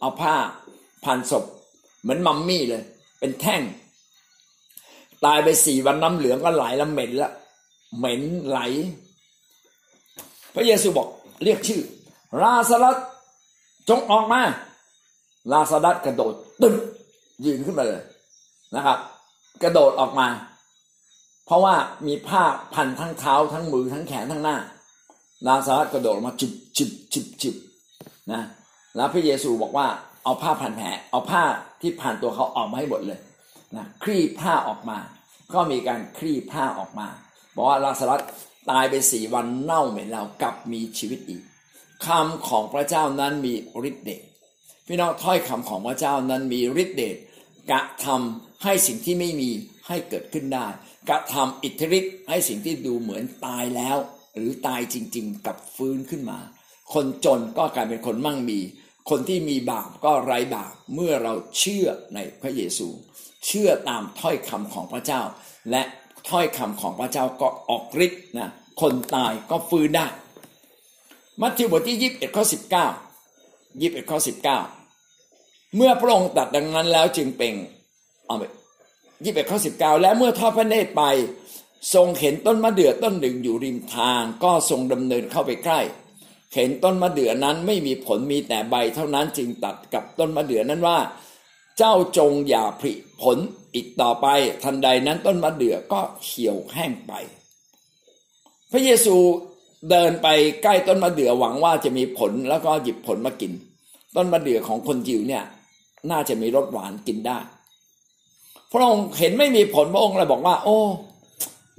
[0.01, 0.35] เอาผ้า
[1.05, 1.45] พันศพ
[2.01, 2.83] เหมือนมัมมี่เลย
[3.19, 3.63] เป็นแท่ง
[5.25, 7.33] ตายไปสี่วันน้ำเหลืองก็ไหลแล้วเหม็นละ
[7.99, 8.61] เหม็นไหล
[10.55, 11.09] พระเยซูบอก
[11.45, 11.83] เรียกชื่อ
[12.43, 12.97] ลาซารัส
[13.89, 14.43] จงออกมา
[15.53, 16.75] ลาซารัสกระโดดตึ้ง
[17.45, 18.03] ยืนขึ้นมาเลย
[18.75, 18.99] นะครับ
[19.63, 20.29] กระโดดออกมา
[21.47, 21.75] เพราะว่า
[22.07, 22.43] มีผ้า
[22.75, 24.57] พันทั้งเท้าทั้งมือทั้งแขนทั้งหน้า
[25.47, 27.55] ลาซารัสกระโดดมาจิบจิบจิบจิบ
[28.33, 28.43] นะ
[28.97, 29.87] แล้วพระเยซูบอกว่า
[30.25, 31.43] เอาผ้าพันแผลเอาผ้า
[31.81, 33.21] ที่พันตัวเขาออกมาให้หมดเลย
[33.77, 34.99] นะคลี่ผ้าออกมา
[35.55, 37.07] ก็มีการคลี่ผ้าออกมา
[37.55, 38.21] บอกว่าลาซารัส
[38.71, 41.43] ตายไปสี่วันเน่าเหม็นแล้วกลับมีชีวิตอีก
[42.07, 43.55] คำของพระเจ้านั้นมี
[43.89, 44.23] ฤทธิ์เดช
[44.87, 47.17] พี่น้องถ้อยคำของพระเจ้านั้นมีฤทธิ์เดช
[47.71, 49.51] กระทำให้สิ่งที่ไม่มี
[49.87, 50.67] ให้เกิดขึ้นได้
[51.09, 53.97] กระทำอิทธิฤทธิ์ให้สิ่งที่ดูเหมือนตายแล้ว
[54.37, 56.39] หรือตายจริง ๆกับฟื้นขึ้นมา
[56.95, 58.61] คนจนก็กลายเป็นคนมั่งมี
[59.11, 62.89] คนที่มีบาปก็ไร้บาปเมื่อเราเชื่อในพระเยซู
[63.47, 65.23] เชื่อตามถ้อยคำของพระเจ้า
[65.71, 65.83] และ
[66.29, 70.07] ถ้อยคำของพระเจ้าก็ออกฤทธิ์นะคนตายก็ฟื้นได้
[71.41, 72.87] มัทธิวบทที่ยี่สิบเอ็ดข้อสิบเก้า
[73.81, 74.59] ยี่สิบเอ็ดข้อสิบเก้า
[75.77, 77.55] เมื่อพระองค์ตัดดังนั้นแล้วจึงเป่ง
[78.27, 78.43] เอาไป
[79.25, 81.03] ยี่สิบเอ็ดข้อสิบเก้าและเมื่อทอดพระเนตรไป
[81.95, 85.81] ทรงเห็นต้นมะเดื่อต้นหนึ่งอยู่ริมทาง ก็ทรงดำเนินเข้าไปใกล้
[86.55, 90.99] เห็นต้นมะเดื่อนั้นไม่มีผลมีแต่ใบ เท่านั้นจึงตัดกับต้นมะเดื่อนั้นว่า
[91.79, 93.39] เจ้าจงอย่าผลิผล
[93.75, 94.27] อีกต่อไป
[94.63, 97.13] ทันใดนั้นต้นมะเดื่อก็เขียวแห้งไป
[98.73, 99.17] พระเยซู
[99.89, 100.27] เดินไป
[100.63, 103.53] ใกล้ต้นมะเดื่อหวังว่าจะมีผลแล้วก็หยิบผลมากิน
[104.17, 105.45] ต้นมะเดื่อของคนยิวเนี่ย
[106.11, 107.39] น่าจะมีรสหวานกินได้
[108.73, 110.79] พระองค์เห็นไม่มีผลพระองค์เลยบอกว่า โอ้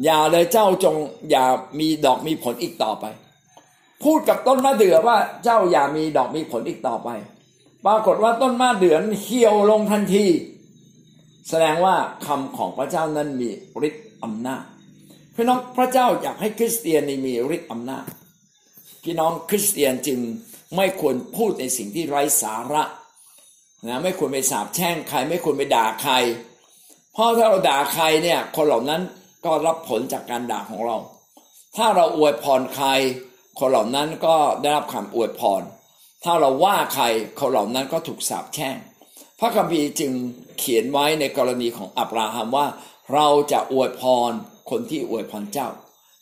[0.03, 0.95] อย่าเลยเจ้าจง
[1.31, 1.45] อย่า
[1.79, 3.05] มีดอกมีผลอีกต่อไป
[4.03, 7.09] พูดกับต้นมะเดื่อว่าเจ้าอย่ามีดอกมีผลอีกต่อไป
[7.85, 10.25] ปรากฏว่าต้นมะเดื่อเหี่ยวลงทันที
[11.49, 13.49] แสดงว่าคำของพระเจ้านั้นมี
[13.87, 14.63] ฤทธิ์อำนาจ
[15.41, 18.06] พี่น้องพระเจ้าอยากให้คริสเตียนมีฤทธิ์อำนาจ
[19.04, 20.19] พี่น้องคริสเตียนจึง
[20.75, 22.84] ไม่ควรพูดในสิ่งที่ไร้สาระ
[23.88, 26.13] นะไม่ควรไปสาบแช่งใคร ไม่ควรไปด่าใคร
[27.13, 29.01] เพราะถ้าเราด่าใครเนี่ยคนเหล่านั้น
[29.45, 30.97] ก็รับผลจากการด่าของเรา
[31.77, 32.88] ถ้าเราอวยพรใคร
[33.60, 35.62] คนเหล่านั้นก็ได้รับคำอวยพร
[36.23, 37.06] ถ้าเราว่าใคร
[37.39, 38.75] คนเหล่านั้นก็ถูกสาบแช่ง
[39.39, 40.12] พระคัมภีร์จึง
[40.60, 42.67] เขียนไว้ในกรณีของอับราฮัมว่า
[43.13, 44.34] เราจะอวยพร
[44.71, 45.67] คนที่อวยพรเจ้า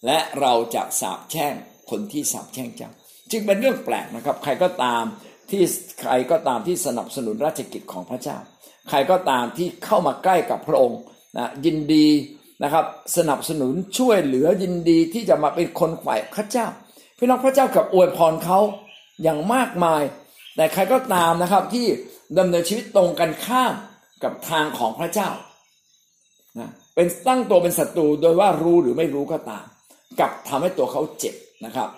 [0.05, 1.53] และเราจะสาบแช่ง
[1.89, 2.91] คนที่สาบแช่งเจ้า
[3.31, 5.03] จึงเป็นเรื่องแปลกนะครับ ใครก็ตาม
[5.49, 5.61] ที่
[6.01, 8.37] ใครก็ตามที่สนับสนุนราชกิจของพระเจ้า
[8.89, 10.99] ใครก็ตามที่เข้ามาใกล้กับพระองค์
[11.37, 12.07] นะยินดี
[12.63, 12.85] นะครับ
[13.17, 16.67] สนับสนุนช่วยเหลือยินดีที่จะมาเป็นคนฝ่ายพระเจ้า
[17.17, 18.59] พี่น้องพระเจ้ากับอวยพรเขา
[19.23, 20.03] อย่างมากมาย
[20.55, 21.87] แต่ใครก็ตามนะครับที่
[22.37, 23.73] ดำเนินชีวิตตรงกันข้าม
[24.23, 25.29] กับทางของพระเจ้า
[26.95, 29.65] เป็นตั้งตัวเป็นศัตรูโดยว่ารู้หรือไม่รู้ก็ตาม
[30.19, 31.89] กับทำให้ตัวเขาเจ็บนะครับ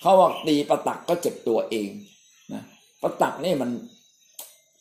[0.00, 1.90] เขาบอกตีประตักก็เจ็บตัวเอง
[2.52, 2.62] นะ
[3.02, 3.70] ประตักนี่มัน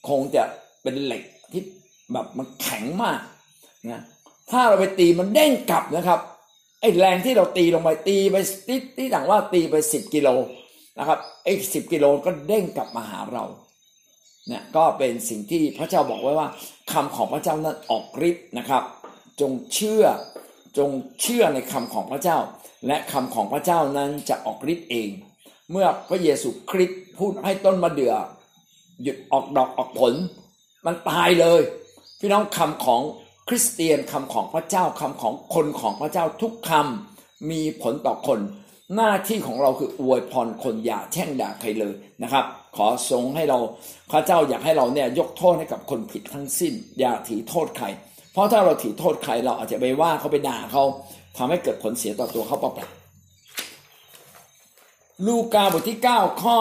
[0.10, 0.44] คงจะ
[0.82, 1.62] เป็นเหล็กที่
[2.14, 3.22] แบบมันแข็งมาก
[3.92, 4.04] นะ
[4.52, 6.20] ถ้าเราไปตีมันเด้งกลับนะครับ
[6.82, 8.36] ไอ้แรงที่เราตีลงไปตีไป
[8.68, 10.30] ที่ที่ต่างว่าตีไปสิบกิโล
[11.00, 13.46] นะครับไอ้สิบกิโลก็เด้งกลับมาหาเรา
[14.48, 16.48] เนี่ยก็เป็นสิ่งที่พระเจ้าบอกไว้ว่า
[16.92, 18.84] คำของพระเจ้านั้นออกฤทธิ์นะครับ
[19.40, 20.04] จงเชื่อ
[20.78, 20.90] จง
[21.22, 22.38] เชื่อในคำของพระเจ้า
[22.88, 25.10] และคำของพระเจ้านั้นจะออกฤทธิ์เอง
[25.72, 28.14] เมื่อพระเยซูคริสต์พูดให้ต้นมะเดื่อ
[29.04, 30.14] หยุดออกดอกออกผล
[30.86, 31.62] มันตายเลย
[32.20, 33.02] พี่น้องคำของ
[33.48, 38.40] คริสเตียนคำของพระเจ้าคำของคนของพระเจ้าทุกคำมีผลต่อคน
[38.96, 43.60] หน้าที่ของเราคืออวยพรคนอย่าแช่งด่าใครเลยนะครับ ขอทรงให้เรา
[44.12, 47.88] พระเจ้าอยากให้เราเนี่ยยกโทษให้กับคนผิดทั้งสิ้น อย่าถือโทษใคร
[48.32, 50.84] เพราะถ้าเราถือโทษใครเราอาจจะไปว่าเขาไปด่าเขา
[51.38, 52.88] ทำให้เกิดผลเสียต่อตัวเขาเปล่า
[55.28, 56.58] ลูกาบทที่ 9 ข้อ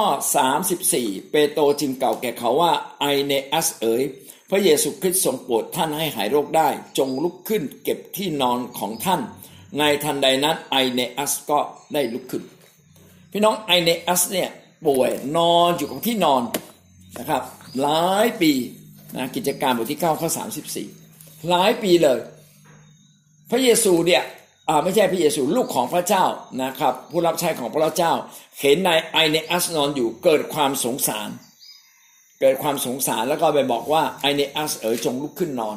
[0.66, 4.02] 34 เปโตรจึงเก่าแก่เขาว่าไอเนอัสเอ๋ย
[4.50, 9.20] พระเยซูคริสต์ทรงโปรดท่านให้หายโรคได้ จงลุกขึ้นเก็บที่นอนของท่าน
[9.78, 11.58] ในทันใดนั้นไอเนอัสก็
[11.94, 12.42] ได้ลุกขึ้น
[13.32, 14.50] พี่น้องไอเนอัสเนี่ย
[14.86, 16.42] ป่วยนอนอยู่กับที่นอน
[17.18, 17.42] นะครับ
[17.80, 18.52] หลายปี
[19.16, 20.99] นะกิจการบทที่9ข้อ34
[21.48, 22.18] หลายปีเลย
[23.50, 24.24] พระเยซูเนี่ย
[24.82, 26.24] ไม่ใช่พระเยซูลูกของพระเจ้า
[26.62, 28.12] นะครับ ผู้รับใช้ของพระเจ้า
[28.60, 31.28] เห็นนายไอเนอัสนอนอยู่เกิดความสงสาร
[32.40, 35.76] เกิดความสงสารแล้วก็ไปบอกว่าไอเนอัสเอ๋ยจงลุกขึ้นนอน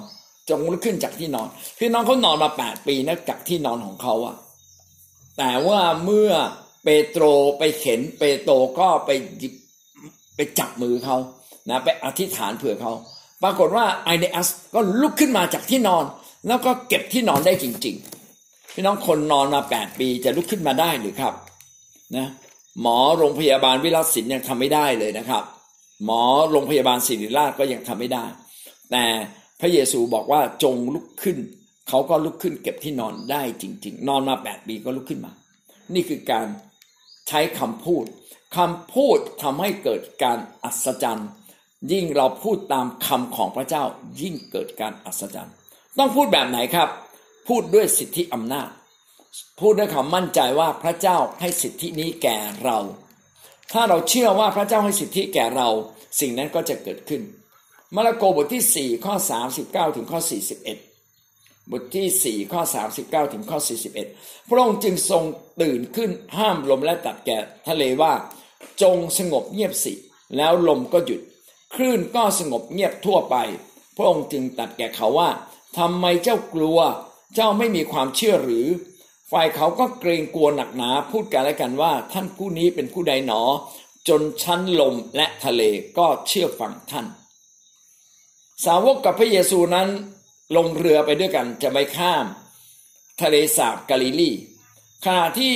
[0.49, 1.47] จงลุกขึ้นจากที่นอน
[1.79, 4.35] พี่น้องเขานอนมาแปดปีนะจากที่นอนของเขาอะ
[5.37, 6.31] แต่ว่าเมื่อ
[6.83, 7.23] เปโตร
[7.57, 9.53] ไปเห็นเปโตรก็ไปหยิบ
[10.35, 11.17] ไปจับมือเขา
[11.69, 12.93] นะไปอธิษฐานเผื่อเขา
[13.43, 16.05] ปรากฏว่าไอเนอัสก็ลุกขึ้นมาจากที่นอน
[16.47, 17.95] แล้วก็เก็บที่นอนได้จริง
[18.35, 21.33] ๆ พี่น้องคนนอนมาแปดปีจะลุกขึ้นมาได้หรือครับ
[22.17, 22.27] นะ
[22.81, 25.43] หมอโรงพยาบาลวิรัสินยังทำไม่ได้เลยนะครับ
[26.05, 28.25] หมอโรงพยาบาลศิริราชก็ยังทำไม่ได้
[28.91, 29.05] แต่
[29.61, 31.37] พระเยซูบอกว่าจงลุกขึ้น
[31.89, 35.31] เขาก็ลุกขึ้นเก็บที่นอนได้จริง ๆ นอนมาแปดปีก็ลุกขึ้นมา
[35.93, 36.47] นี่คือการ
[37.27, 38.05] ใช้คำพูด
[38.57, 41.29] คำพูดทำให้เกิดการอัศจรรย์
[41.91, 43.83] ยิ่งเราพูดตามคำของพระเจ้า
[44.21, 45.55] ยิ่งเกิดการอัศจรรย์
[45.97, 46.89] ต้องพูดแบบไหนครับ
[47.47, 48.69] พูดด้วยสิทธิอำนาจ
[49.59, 52.77] พูดด้วยความมั่นใจว่าพระเจ้าให้สิทธินี้แก่เรา
[53.71, 55.69] ถ้าเราเชื่อว่าพระเจ้าให้สิทธิแก่เรา
[56.19, 57.21] สิ่งนั้นก็จะเกิดขึ้น
[57.95, 59.15] มาระโกบทที่ 4 ข้อ
[59.55, 60.19] 39 ถึงข้อ
[60.95, 62.61] 41 บทที่ 4 ข้อ
[62.97, 63.59] 39 ถึงข้อ
[64.03, 65.23] 41 พระองค์จึงทรง
[65.61, 68.13] ตื่นขึ้นห้ามลมและตัดแก่ทะเลว่า
[68.81, 69.93] จงสงบเงียบสิ
[70.37, 71.21] แล้วลมก็หยุด
[71.75, 73.35] คลื่นก็สงบเงียบทั่วไป
[73.95, 75.29] พระองค์จึงตัดแก่เขาว่า
[75.77, 76.79] ทำไมเจ้ากลัว
[77.35, 78.67] เจ้าไม่มีความเชื่อหรือ
[79.31, 83.41] ฝ่ายเขาก็เกรงกลัวหนักหนา พูดกันและกันว่า ท่านผู้นี้เป็นผู้ใดหนอ
[84.07, 85.61] จนชั้นลมและทะเล
[85.97, 87.05] ก็เชื่อฟังท่าน
[88.65, 89.87] สาวกกับพระเยซูนั้น
[90.55, 92.25] ลงเรือไปด้วยกันจะไปข้าม
[93.21, 94.31] ทะเลสาบกาลิลี
[95.05, 95.53] ขณะที่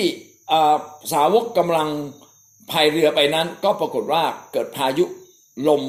[1.13, 1.89] สาวกกำลัง
[2.71, 5.06] พายเรือไปนั้นก็ปรากฏว่าเกิดพายุ
[5.67, 5.84] ลม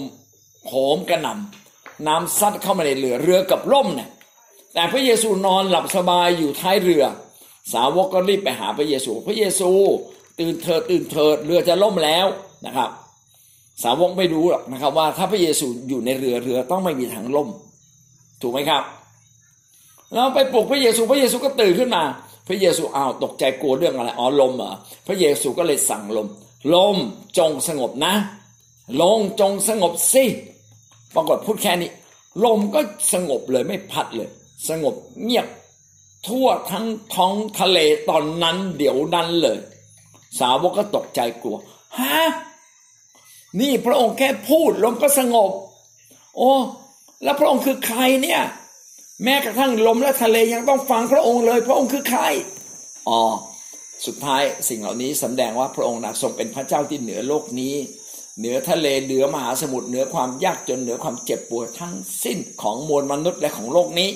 [0.67, 4.09] โหมกระหน่ำน้ำซัดเข้ามาในเรือเรือกับล่มเนี่ย
[4.75, 7.05] แต่พระเยซูนอนหลับสบายอยู่ท้ายเรือ
[7.73, 9.71] สาวกก็รีบไปหาพระเยซู พระเยซู
[10.39, 12.27] ตื่นเถิดตื่นเถิดเรือจะล่มแล้ว
[12.67, 12.91] นะครับ
[13.83, 17.49] สาวกไม่รู้หรอกนะครับ ว่าถ้าพระเยซูอยู่ในเรือเรือต้องไม่มีทางล่ม
[18.43, 18.83] ถูกไหมครับ
[20.13, 22.03] เราไปปลุกพระเยซูพระเยซูก็ตื่นขึ้นมา
[22.49, 24.73] พระเยซูอ้าวตกใจกลัวเรื่องอะไรอ๋อลมเหรอ
[25.07, 26.27] พระเยซูก็เลยสั่งลม
[26.75, 26.97] ลม
[27.39, 28.15] จงสงบนะ
[29.01, 30.25] ลงจงสงบสิ
[31.15, 31.91] ปรากฏพูดแค่นี้
[32.45, 32.81] ลมก็
[33.13, 34.29] สงบเลยไม่พัดเลย
[34.69, 35.47] สงบเงียบ
[36.29, 39.59] ทั่วทั้งท้องทะเลตอนนั้นเดี๋ยวนั้นเลย
[40.41, 41.57] สาวกก็ตกใจกลัว
[41.99, 42.21] ฮะ
[43.61, 45.51] นี่พระองค์แค่พูดลมก็สงบ
[46.37, 46.53] โอ้
[47.23, 48.43] แล้วพระองค์คือใครเนี่ย
[49.25, 52.23] แม้กระทั่งลมและทะเลยังต้องฟังพระองค์เลย พระองค์คือใคร
[53.09, 53.21] อ๋อ
[54.07, 57.75] สุดท้ายสิ่งเหล่านี้สำแดงว่าพระองค์นะทรงเป็นพระเจ้าที่เหนือโลกนี้
[58.39, 64.11] เหนือทะเลเหนือมหาสมุทรเหนือความยากจนเหนือความเจ็บปวดทั้งสิ้นของมวลมนุษย์และของโลกนี้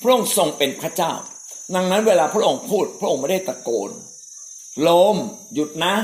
[0.00, 1.12] พระองค์ทรงเป็นพระเจ้า
[1.74, 3.90] ดังนั้นเวลาพระองค์พูด พระองค์ไม่ได้ตะโกน
[4.88, 5.16] ลม
[5.54, 5.94] หยุดนะ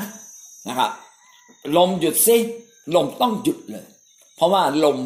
[0.69, 0.91] นะครับ
[1.77, 2.37] ลมหยุดสิ
[2.95, 3.87] ลมต้องหยุดเลย
[4.37, 4.97] เพราะว่าลม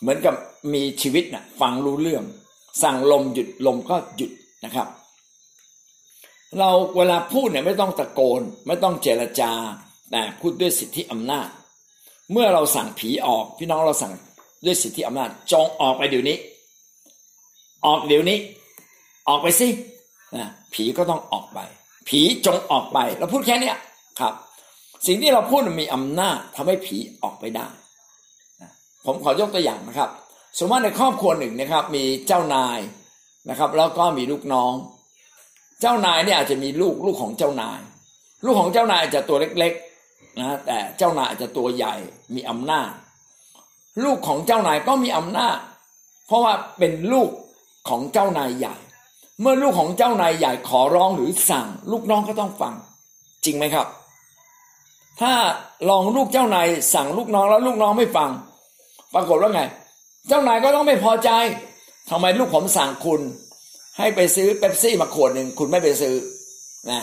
[0.00, 0.34] เหมือนกับ
[0.72, 2.24] มีชีวิตนะฟังรู้เรื่อง
[2.82, 4.30] สั่งลมหยุดลมก็หยุด
[4.64, 4.88] นะครับ
[6.58, 9.52] เราเวลาพูดเนี่ยไม่ต้องตะโกน ไม่ต้องเจรจา
[10.10, 11.48] แต่พูดด้วยสิทธิอำนาจ
[12.32, 14.12] เมื่อเราสั่งผีออก พี่น้องเราสั่ง
[14.64, 16.36] ด้วยสิทธิอำนาจ จงออกไปเดี๋ยวนี้
[17.86, 18.38] ออกเดี๋ยวนี้
[19.28, 19.68] ออกไปสิ
[20.36, 21.58] นะผีก็ต้องออกไป
[22.08, 23.72] ผีจงออกไปเราพูดแค่นี้
[24.20, 24.34] ครับ
[25.06, 27.66] สิ่งที่เราพูดมีอำนาจทำให้ผีออกไปได้
[29.04, 30.10] ผมขอยกตัวอย่างนะครับ
[30.58, 32.78] สมมติในครอบครัวหนึ่งนะครับ มีเจ้านาย
[33.48, 34.72] นะครับ แล้วก็มีลูกน้อง
[35.80, 37.80] เจ้านายเนี่ยอาจจะมีลูกลูกของเจ้านาย
[38.44, 39.74] ลูกของเจ้านายอาจจะตัวเล็ก
[40.40, 41.94] นะแต่เจ้านายจะตัวใหญ่
[42.34, 42.90] มีอำนาจ
[44.04, 45.58] ลูกของเจ้านายก็มีอำนาจ
[46.26, 47.30] เพราะว่าเป็นลูก
[47.88, 48.76] ของเจ้านายใหญ่
[49.40, 52.74] เมื่อลูกของเจ้านายใหญ่ขอร้องหรือสั่ง ลูกน้องก็ต้องฟัง
[53.44, 53.86] จริงไหมครับ
[55.20, 55.32] ถ้า
[55.88, 58.30] ลองลูกเจ้านายสั่งลูกน้องแล้วลูกน้องไม่ฟัง
[59.14, 59.62] ปรากฏว่าไง
[60.28, 61.30] เจ้านายก็ต้องไม่พอใจ
[62.10, 63.20] ทำไมลูกผมสั่งคุณ
[63.98, 66.14] ให้ไปซื้อเป๊ปซี่มาขวดหนึ่งคุณไม่ไปซื้อ
[66.90, 67.00] นะ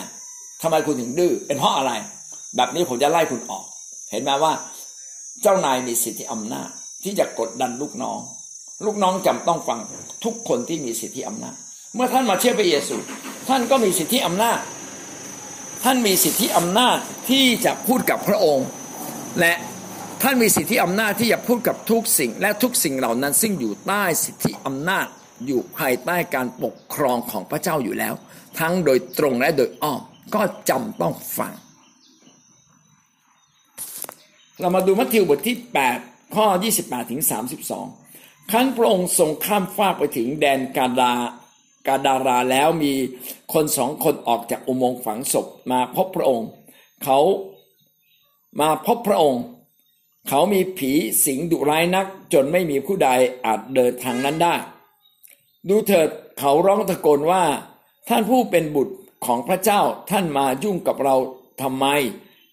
[0.62, 1.92] ทำไมคุณถึงดื้อเป็นเพราะอะไร
[2.56, 3.64] แบบนี้ผมจะไล่คุณออก
[4.10, 4.52] เห็นไหมว่า
[5.42, 6.68] เจ้านายมีสิทธิอำนาจ
[7.04, 8.18] ที่จะกดดันลูกน้อง
[8.84, 9.78] ลูกน้องจำต้องฟัง
[10.24, 11.54] ทุกคนที่มีสิทธิอำนาจ
[11.94, 12.96] เมื่อท่านมาเชื่อพระเยซู
[13.48, 14.58] ท่านก็มีสิทธิอำนาจ
[15.84, 16.98] ท่านมีสิทธิอำนาจ
[17.30, 18.66] ที่จะพูดกับพระองค์
[19.40, 19.52] และ
[20.22, 25.06] ท่านมีสิทธิอำนาจที่จะพูดกับทุกสิ่ง และทุกสิ่งเหล่านั้น ซึ่งอยู่ใต้สิทธิอำนาจ
[25.46, 28.14] อยู่ภายใต้การปกครองของพระเจ้าอยู่แล้ว
[28.60, 30.00] ทั้งโดยตรงและโดยอ้อม
[30.34, 31.52] ก็จำต้องฟัง
[34.60, 35.56] เรามาดูมัทธิวบทที่
[35.96, 36.46] 8 ข้อ
[36.78, 37.22] 28 ถึง
[37.84, 41.12] 32 ครั้นพระองค์ทรงข้ามฟากไปถึงแดนกาดา
[41.86, 42.92] กาดาราแล้วมี
[43.52, 46.48] คนสองคนออกจากอุโมงค์ฝังศพมาพบพระองค์
[47.04, 47.18] เขา
[48.60, 49.42] มาพบพระองค์
[50.28, 50.92] เขามีผี
[51.24, 53.08] สิงดุร้ายนัก จนไม่มีผู้ใด
[53.44, 54.54] อาจเดินทางนั้นได้
[55.68, 57.44] ดูเถิดเขาร้องตะโกนว่า
[58.08, 58.94] ท่านผู้เป็นบุตร
[59.26, 61.16] ของพระเจ้าท่านมายุ่งกับเรา
[61.62, 61.86] ทำไม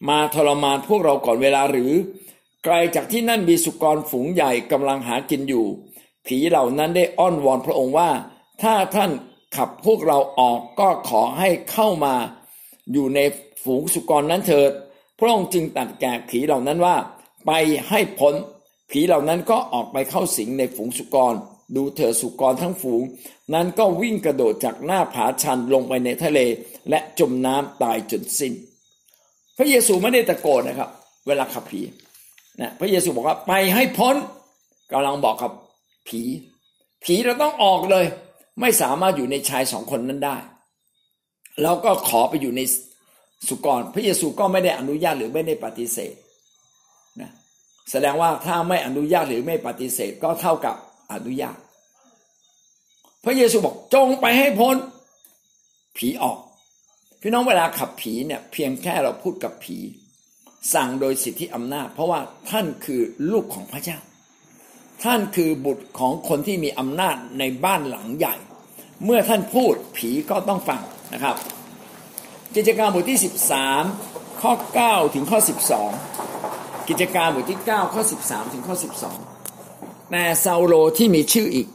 [0.09, 1.91] มาทรมานพวกเราก่อนเวลาหรือ
[2.63, 5.65] ไกลจากที่นั่นมีสุกรฝูงใหญ่กำลังหากินอยู่
[6.27, 8.09] ผีเหล่านั้นได้อ้อนวอนพระองค์ว่า
[8.61, 9.11] ถ้าท่าน
[9.55, 12.15] ขับพวกเราออกก็ขอให้เข้ามา
[12.91, 13.19] อยู่ใน
[13.63, 14.71] ฝูงสุกรนั้นเถิด
[15.19, 16.95] พระองค์จึงตัดแก่ผีเหล่านั้นว่า
[17.45, 17.51] ไป
[17.89, 18.35] ให้พ้น
[18.91, 21.33] ผีเหล่านั้นก็ออกไปเข้าสิงในฝูงสุกร
[21.75, 23.01] ดูเถิดสุกรทั้งฝูง
[23.53, 26.39] นั้นก็วิ่งกระโดดจากหน้าผาชันลงไปในทะเล
[26.89, 28.53] และจมน้ำตายจนสิ้น
[29.57, 30.89] พระเยซูไม่ได้ตะโกนนะครับ
[31.27, 31.81] เวลาขับผี
[32.61, 34.15] นะพระเยซูบอกว่าไปให้พ้น
[34.91, 35.51] กำลังบอกกับ
[36.07, 36.21] ผี
[37.03, 38.05] ผีเราต้องออกเลย
[38.61, 40.37] ไม่สามารถอยู่ในชายสองคนนั้นได้
[41.61, 42.61] แล้วก็ขอไปอยู่ใน
[43.47, 46.13] สุกร พระเยซูก็ไม่ได้อนุญาตหรือไม่ได้ปฏิเสธ
[47.21, 47.31] นะ
[47.91, 50.75] แสดงว่าถ้าไม่อนุญาตหรือไม่ปฏิเสธก็เท่ากับ
[51.13, 51.57] อนุญาต
[53.25, 54.75] พระเยซูบอกจงไปให้พ้น
[55.97, 56.37] ผีออก
[57.25, 59.77] พี่น้องเวลาขับผีเนี่ยเพียงแค่เราพูดกับผี
[60.73, 63.99] สั่งโดยสิทธิอำนาจ เพราะว่าท่านคือลูกของพระเจ้า
[65.03, 68.35] ท่านคือบุตรของคนที่มีอำนาจในบ้านหลังใหญ่
[69.05, 70.81] เมื่อท่านพูดผีก็ต้องฟัง
[71.13, 71.35] นะครับ
[72.55, 73.19] กิจการบทที่
[73.79, 75.39] 13 ข้อ 9 ถึงข้อ
[76.13, 78.75] 12 กิจการบทที่ 9 ข้อ 13 ถึงข้อ
[79.43, 81.67] 12 แต่ซาโลที่มีชื่ออีก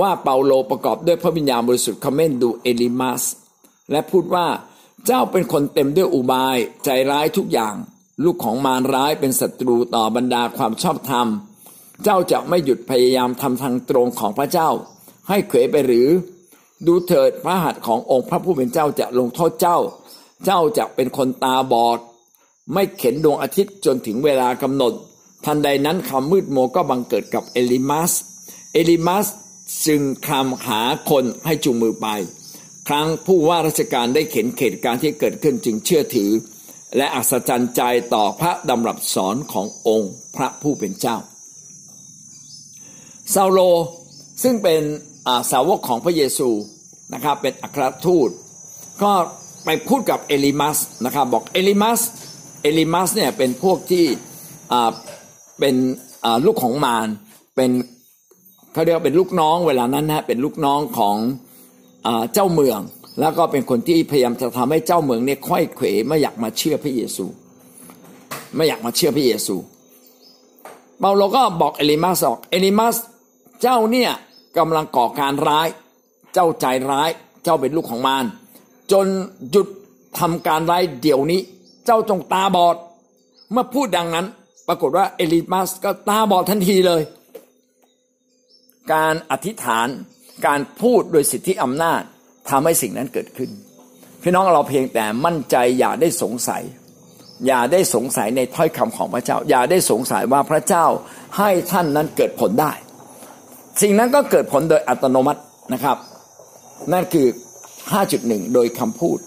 [0.00, 3.22] ว่าเปาโลประกอบด้วยพระวิญญาณบริสุทธิ์คอมเมนดูเอลิมัส
[3.90, 4.46] และพูดว่า
[5.06, 7.74] เจ้าเป็นคนเต็มด้วยอุบายใจร้ายทุกอย่าง
[8.24, 11.26] ลูกของมารร้ายเป็นศัตรูต่อบรรดาความชอบธรรม
[12.04, 14.70] เจ้าจะไม่หยุดพยายามทำทางตรงของพระเจ้า
[15.28, 16.08] ให้เขวไปหรือ
[16.86, 19.78] ดูเถิดพระหัตถ์ขององค์พระผู้เป็นเจ้าจะลงโทษเจ้า
[20.44, 21.98] เจ้าจะเป็นคนตาบอด
[22.74, 24.92] ไม่เข็นดวงอาทิตย์จนถึงเวลากำหนด
[25.44, 28.12] ทันใดนั้นความมืดโมก็บังเกิดกับเอลิมัส
[28.72, 29.26] เอลิมัส
[29.86, 32.06] จึงคำหาคนให้จูงมือไป
[32.88, 36.30] ครั้งผู้ว่าราชการได้เข็นเหตุการณ์ที่เกิดขึ้นจึงเชื่อถือ
[36.96, 37.82] และอัศจรรย์ใจ
[38.14, 41.16] ต่อพระดำรับสอนขององค์พระผู้เป็นเจ้า
[43.34, 43.60] ซาโล
[44.42, 44.82] ซึ่งเป็น
[45.50, 46.48] สาวกของพระเยซู
[47.14, 48.30] นะครับเป็นอัครทูต
[49.02, 49.12] ก็
[49.64, 52.00] ไปพูดกับเอลิมัสนะครับบอกเอลิมัส
[52.62, 54.04] เอลิมัสเนี่ยเป็นพวกที่
[55.60, 55.74] เป็น
[56.44, 57.08] ลูกของมาร
[57.56, 57.70] เป็น
[58.72, 61.16] เขาเรียกว่าเป็นลูกน้องเวลานั้นนะเป็นลูกน้องของ
[62.34, 62.80] เจ้าเมือง
[63.20, 67.26] แล้วก็เป็นคนที่พยายามจะทำให้เจ้าเมืองเนี่ยค่อยเขวไม่อยากมาเชื่อพระเยซู
[68.56, 69.56] ไม่อยากมาเชื่อพระเยซู
[70.98, 72.96] เปาโลก็บอกเอลิมัสบอกเอลิมัส
[73.62, 74.10] เจ้าเนี่ย
[74.58, 75.68] กำลังก่อการร้าย
[76.34, 77.10] เจ้าใจร้าย
[77.44, 78.24] เจ้าเป็นลูกของมาร
[78.92, 79.06] จน
[79.50, 79.66] หยุด
[80.18, 81.40] ทำการร้ายเดี๋ยวนี้
[81.86, 82.76] เจ้าจงตาบอด
[83.52, 84.26] เมื่อพูดดังนั้น
[84.68, 87.02] ปรากฏว่าเอลิมัสก็ตาบอดทันทีเลย
[88.92, 89.88] การอธิษฐาน
[90.46, 92.02] การพูดโดยสิทธิอำนาจ
[92.50, 93.50] ทำให้สิ่งนั้นเกิดขึ้น
[94.22, 96.62] พี่น้องเราเพียงแต่มั่นใจอย่าได้สงสัย
[97.46, 100.86] อย่าได้สงสัยในถ้อยคำของพระเจ้า อย่าได้สงสัยว่าพระเจ้า
[101.38, 102.72] ให้ท่านนั้นเกิดผลได้
[103.82, 105.96] สิ่งนั้นก็เกิดผลโดยอัตโนมัตินะครับ
[106.92, 107.26] นั่นคือ
[107.90, 109.18] 5.1 โดยคำพูด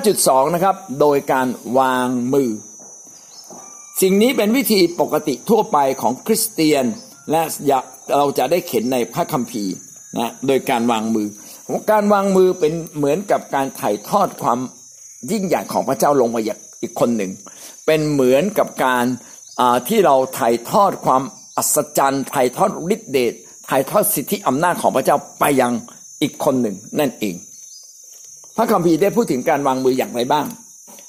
[0.00, 2.50] 5.2 นะครับ โดยการวางมือ
[4.00, 6.84] สิ่งนี้เป็นวิธีปกติทั่วไปของคริสเตียน
[7.30, 7.42] และ
[8.16, 9.74] เราจะได้เข็นในพระคัมภีร์
[10.18, 11.26] นะโดยการวางมือ
[11.90, 14.58] การวางมือเป็นเหมือนกับการถ่ายทอดความ
[15.30, 16.40] ยิ่งใหญ่ของพระเจ้าลงมา
[16.82, 17.30] อีกคนหนึ่ง
[17.86, 19.04] เป็นเหมือนกับการ
[19.88, 21.22] ที่เราถ่ายทอดความ
[21.56, 23.32] อัศจรรย์ถ่ายทอดฤทธิเดช
[23.68, 25.72] ถ่ายทอดสิทธิอำนาจของพระเจ้าไปยัง
[26.22, 27.34] อีกคนหนึ่งนั่นเอง
[28.56, 30.46] พระคัมภีร์ได้พูดถึงการวางมืออย่างไรบ้าง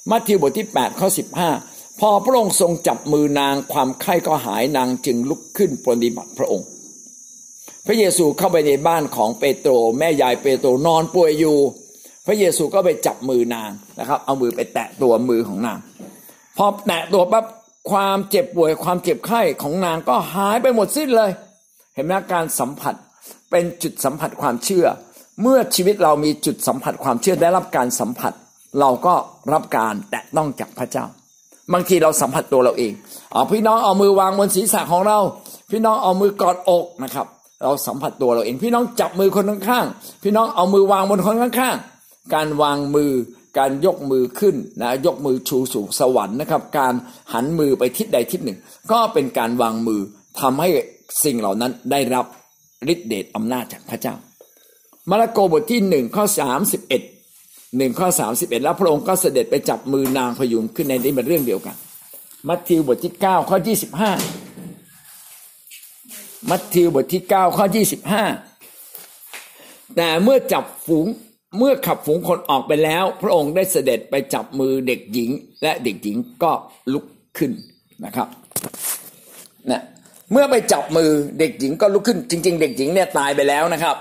[0.10, 1.08] มัทธิวบทที่8ข้อ
[1.54, 6.68] 15 พอพระองค์ทรงจับมือนางความไข้ก็หายนางจึงลุกขึ้นปฏิบัติพระองค์
[7.88, 11.58] พระเยซูเข้าไปในบ้านของเปโตร แม่ยายเปโตรนอนป่วยอยู่
[12.26, 15.80] พระเยซูก็ไปจับมือนางนะครับ เอามือไปแตะตัวมือของนาง
[16.58, 17.46] พอแตะตัวปั๊บ
[17.92, 21.32] ความเจ็บป่วยความเจ็บไข้ของนางก็หายไปหมดสิ้นเลย
[21.96, 22.96] เห็นไหมการสัมผัส
[23.52, 24.86] เป็นจุดสัมผัสความเชื่อ
[25.42, 28.34] เมื่อชีวิตเรามีจุดสัมผัสความเชื่อได้รับการสัมผัส
[28.80, 29.16] เราก็
[29.54, 31.06] รับการแตะต้องจากพระเจ้า
[31.74, 32.94] บางทีเราสัมผัสตัวเราเอง
[33.34, 35.20] เอาพี่น้องเอามือวางบนศีรษะของเรา
[35.72, 37.28] พี่น้องเอามือกอดอกนะครับ
[37.64, 43.12] เราสัมผัสตัวเราเอง พี่น้องจับมือคนข้างๆพี่น้องเอามือวางบนคนข้างๆการวางมือ
[43.60, 46.94] การยกมือขึ้นนะยกมือชูสู่สวรรค์นะครับ การ
[47.34, 48.58] หันมือไปทิศใดทิศหนึ่ง
[48.92, 50.02] ก็เป็นการวางมือ
[50.42, 50.70] ทำให้
[51.24, 52.26] สิ่งเหล่านั้นได้รับ
[52.94, 54.16] ฤทธิเดชอำนาจจากพระเจ้า
[55.10, 57.02] มาระโกบทที่หนึ่งข้อสามสิบเอ็ด
[57.78, 61.76] หนึ่งข้อสามสิบเอ็ดแล้วพระองค์ก็เสด็จไปจับมือนางพยุงขึ้นในนี้เป็นเรื่องเดียวกัน
[62.48, 64.12] มัทธิวบทที่เก้าข้อยี่สิบห้า
[66.50, 68.24] มัทธิวบทที่เก้าข้อยี่สิบห้า
[69.96, 71.08] แต่เมื่อจับฝูง
[71.58, 75.30] เมื่อขับฝูงคนออกไปแล้ว พระองค์ได้เสด็จไปจับมือเด็กหญิง
[75.62, 76.52] และเด็กหญิงก็
[76.94, 77.06] ลุก
[77.38, 77.52] ขึ้น
[78.06, 78.28] นะครับ
[79.72, 79.82] นะ
[80.32, 83.96] เมื่อไปจับมือเด็กหญิงก็ลุกขึ้น จริง ๆ เด็กหญิงเนี่ยตายไปแล้วนะครับ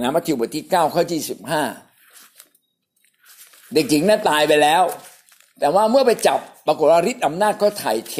[0.00, 1.62] นะมัทธิวบทที่เก้าข้อที่สิบห้า
[3.74, 4.82] เด็กหญิงนั้นตายไปแล้ว
[5.60, 8.14] แต่ว่าเมื่อไปจับปรากฏว่าฤทธิ์อำนาจก็ถ่ายเท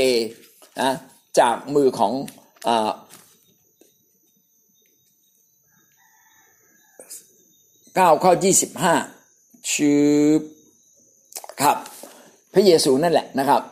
[0.80, 0.90] นะ
[1.38, 2.12] จากมือของ
[2.68, 2.70] อ
[7.96, 8.94] เก้าข้อยี่สิบห้า
[9.72, 10.04] ชื่อ
[11.62, 11.76] ครับ
[12.54, 13.62] พระเยซูนั่นแหละนะครับ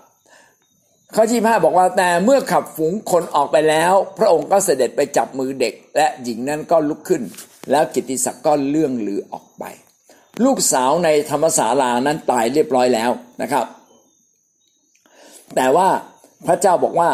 [1.14, 7.22] ข้อที่ห้าบอกว่าแต่เมื่อขับฝูงคนออกไปแล้ว พระองค์ก็เสด็จไปจับมือเด็ก และหญิงนั้นก็ลุกขึ้น
[7.70, 9.64] แล้วกิติศักดิ์ก็เลื่องลือออกไป
[10.44, 13.10] ลูกสาวในธรรมศาลานั้นตายเรียบร้อยแล้ว
[13.42, 13.66] นะครับ
[15.56, 15.88] แต่ว่า
[16.46, 17.08] พระเจ้าบอกว่า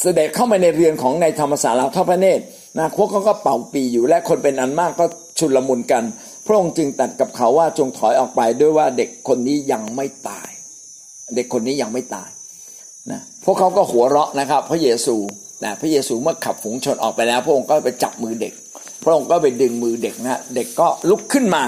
[0.00, 2.44] เสด็จเข้ามาในเรือนของในธรรมศาลาทอดพระเนตร
[2.78, 5.04] นะพวกเขาก็เป่าปีอยู่และคนเป็นอันมากก็
[5.38, 6.04] ชุลมุนกัน
[6.46, 10.48] พระองค์จึงตัดกับเขาว่าจงถอยออกไปด้วยว่าเด็กคนนี้ยังไม่ตาย
[11.34, 12.30] เด็กคนนี้ยังไม่ตาย
[13.10, 15.16] นะพวกเขาก็หัวเราะนะครับ พระเยซู
[15.64, 18.52] นะพระเยซูเมื่อขับฝูงชนออกไปแล้ว พระองค์ก็ไปจับมือเด็ก
[19.04, 21.62] พระองค์ก็ไปดึงมือเด็กนะเด็กก็ลุกขึ้นมา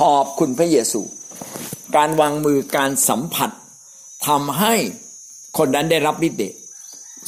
[0.00, 1.00] ขอบคุณพระเยซู
[1.96, 3.50] การวางมือการสัมผัส
[4.26, 4.74] ทำให้
[5.58, 6.54] คนนั้นได้รับฤทธิ์เดช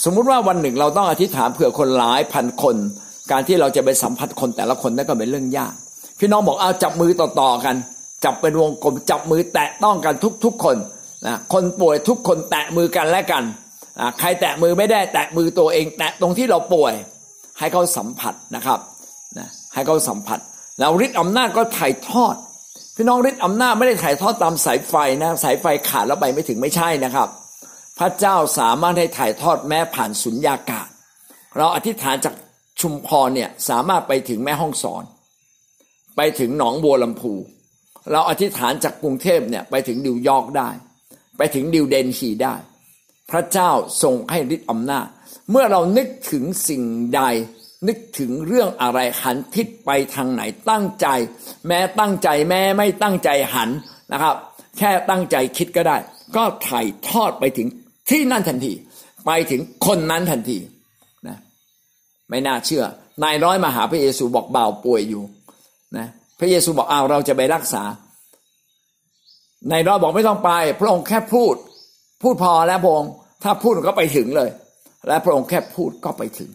[0.04, 2.76] สมมุติว่าวันหนึ่งเราต้องอธิษฐานเผื่อคนหลายพันคน
[3.30, 5.74] การที่เราจะไปสัมผัสคนแต่ละคนนั่นก็เป็นเรื่องยาก
[6.18, 7.76] พี่น้องบอกเอาจับมือต่อๆกัน
[8.24, 10.76] จับเป็นวงกลมจับมือแตะต้องกันทุกๆคน
[11.26, 13.42] นะคนป่วยทุกคนแตะมือกันและกัน
[14.20, 16.94] ใครแตะมือไม่ได้แตะมือตัวเอง แตะตรงที่เราป่วย
[17.58, 18.78] ให้เขาสัมผัสนะครับ
[19.38, 20.38] นะให้เขาสัมผัส
[20.78, 22.34] แล้วฤทธิ์อำนาจก็ถ่ายทอด
[22.96, 27.28] พี่น้องฤทธิ์อำนาจไม่ได้ถ่ายทอดตามสายไฟนะสายไฟขาดแล้วไปไม่ถึงไม่ใช่นะครับ
[28.00, 30.88] พระเจ้าสามารถให้ถ่ายทอดแม้ผ่านสุญญากาศ
[31.56, 32.34] เราอธิษฐานจาก
[32.80, 35.04] ชุมพรเนี่ยสามารถไปถึงแม่ห้องสอน
[36.16, 37.32] ไปถึงหนองบัวลำพู
[38.12, 40.68] เราอธิษฐานจากกรุงเทพเนี่ยไปถึงดิวยอร์กได้
[41.38, 42.54] ไปถึงดิวเดนชีได้
[43.30, 43.70] พระเจ้า
[44.02, 45.06] ทรงให้ฤทธิ์อำนาจ
[45.50, 46.82] เมื่อเรานึกถึงสิ่ง
[47.14, 47.22] ใด
[47.88, 51.06] นึกถึงเรื่องอะไรหันทิศไปทางไหนตั้งใจ
[51.66, 53.70] แม้ตั้งใจแม้ไม่ตั้งใจหัน
[54.12, 54.34] นะครับ
[54.78, 55.96] แค่ตั้งใจคิดก็ได้
[56.36, 57.68] ก็ถ่ายทอดไปถึง
[58.10, 58.72] ที่นั่นทันที
[59.26, 60.58] ไปถึงคนนั้นทันที
[61.28, 61.36] นะ
[62.30, 62.84] ไม่น่าเชื่อ
[63.22, 65.22] นายร้อยมาหาพระเยซูบอกเบาป่วยอยู่
[65.98, 66.06] นะ
[66.38, 67.82] พระเยซูบอกเอาเราจะไปรักษา
[69.70, 70.50] ในร้อยบอกไม่ต้องไป
[70.80, 71.54] พระองค์แค่พูด
[72.22, 74.50] พูดพอแล้วพระองค์ถ้าพูดก็ไปถึงเลย
[75.08, 76.50] และพระองค์แค่พูดก็ไปถึง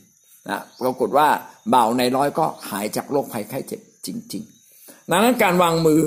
[0.49, 1.27] นะปรากฏว่า
[1.69, 4.43] เบาในร้อยก็หายจากโรคภัยไข้เจ็บจริง
[4.77, 6.01] ๆ ดังนั้นการวางมือ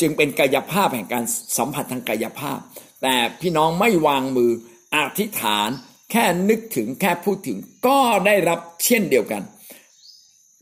[0.00, 1.24] จึงเป็นกายภาพแห่งการ
[1.58, 2.58] สัมผัสทางกายภาพ
[3.02, 4.50] แต่พี่น้องไม่วางมือ
[4.96, 5.68] อธิษฐาน
[6.10, 9.42] แค่นึกถึงแค่พูดถึงก็ได้รับเช่นเดียวกัน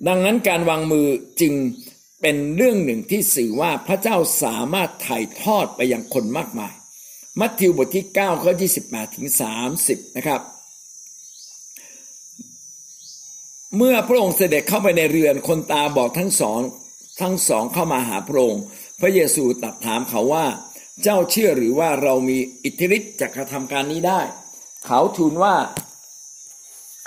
[0.07, 1.07] ดังนั้นการวางมือ
[1.41, 1.55] จึง
[2.21, 6.75] เป็นเรื่องหนึ่งที่สื่อว่าพระเจ้าสามารถถ่ายทอดไปยังคนมากมาย
[7.41, 8.53] มัทธิวบทที่9ข้อ
[8.85, 9.29] 28ถึง
[9.73, 10.41] 30 นะครับ
[13.77, 16.61] เมื่อพระองค์เสด็จเข้าไปในเรือนคนตาบอกทั้งสอง
[17.21, 18.63] ทั้งสองเข้ามาหาพระองค์
[19.01, 20.47] พระเยซูตรัสถามเขาว่า
[21.03, 24.21] เจ้าเชื่อหรือว่าเรามีอิทธิฤทธิ์จะกระทำการนี้ได้
[24.87, 25.55] เขาทูลว่า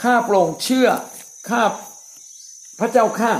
[0.03, 0.87] ข้าพระองค์เชื่อ
[1.49, 1.63] ข้า
[2.79, 3.33] พระเจ้าข้า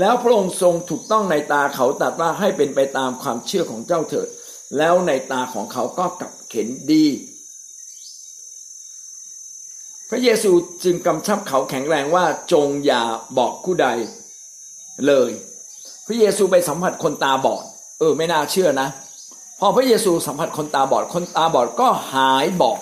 [0.00, 4.28] แล้วพระองค์ทรงถูกต้องในตาเขาตัดว่าให้เป็นไปตามความเชื่อของเจ้าเถิด
[4.78, 7.06] แล้วในตาของเขาก็กลับเข็นดี
[10.10, 10.50] พระเยซู
[10.84, 13.02] จึงกำชับเขาแข็งแรงว่าจงอย่า
[13.38, 13.88] บอกผู้ใด
[15.06, 15.30] เลย
[16.06, 17.64] พระเยซูไปสัมผัสคนตาบอด
[17.98, 18.88] เออไม่น่าเชื่อนะ
[19.64, 22.80] อพระเยซูสัมผัสคนตาบอดคนตาบอดก็หายบอด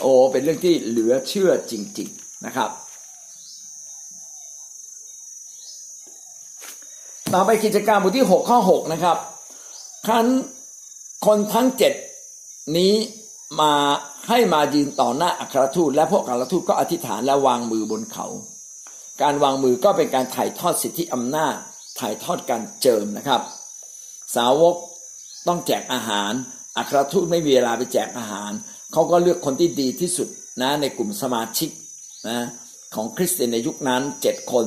[0.00, 2.70] โอ้เป็นเรื่องที่เหลือเชื่อจริง ๆนะครับ
[7.32, 9.16] ต่อไปกิจการบทที่หกข้อหกนะครับ
[10.06, 10.26] คัน
[11.26, 11.92] คนทั้งเจ็ด
[12.76, 12.92] นี้
[13.60, 13.72] มา
[14.28, 18.26] ให้มายืนต่อหน้าอัครทูต และพวกอัครทูตก็อธิษฐานและวางมือบนเขา
[19.22, 21.54] การวางมือก็เป็นการถ่ายทอดสิทธิอำนาจ
[22.00, 23.40] ถ่ายทอดการเจิมนะครับ
[24.36, 24.76] สาวก
[25.48, 26.32] ต้องแจกอาหาร
[26.76, 28.52] อัครทูตไม่มีเวลาไปแจกอาหาร
[28.92, 30.28] เขาก็เลือกคนที่ดีที่สุด
[30.62, 31.70] นะในกลุ่มสมาชิก
[32.28, 32.38] นะ
[32.94, 34.66] ของคริสเตียนในยุคนั้นเจ็ดคน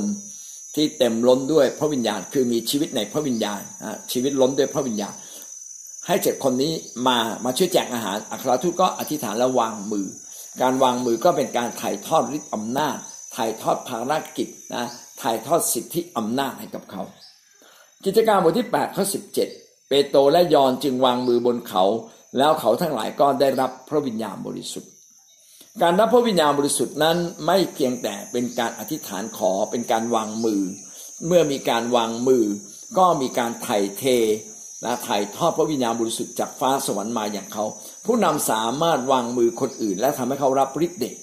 [0.75, 3.61] ที่เต็มล้นด้วยพระวิญญาณ คือมีชีวิตในพระวิญญาณ
[4.11, 5.13] ชีวิตล้นด้วยพระวิญญาณ
[6.07, 6.73] ให้เจ็ดคนนี้
[7.07, 10.07] มามาช่วยแจกอาหาร อัครทูตก็อธิษฐานและวางมือ
[10.61, 12.97] การวางมือก็เป็นการถ่ายทอดฤทธิ์อำนาจ
[13.36, 14.86] ถ่ายทอดภารกิจนะ
[15.21, 17.03] ถ่ายทอดสิทธิอำนาจให้กับเขา
[18.05, 19.05] กิจการบทที่8ข้อ
[19.39, 21.83] 17 เปโตรและยอนจึงวางมือบนเขา
[22.38, 24.91] แล้วเขาทั้งหลายก็ได้รับพระวิญญาณบริสุทธิ์
[25.81, 30.61] การรับพระวิญญาณบริสุทธิ์นั้นไม่เพียงแต่เป็นการอธิษฐานขอเป็นการวางมือ
[31.27, 32.45] เมื่อมีการวางมือ
[32.97, 34.03] ก็มีการไถ่เท
[34.83, 37.65] นะถ่ายทอดพระวิญญาณบริสุทธิ์จากฟ้าสวรรค์มาอย่างเขา
[38.05, 41.15] ผู้นำสามารถวางมือคนอื่น และทำให้เขารับฤทธิ์เดช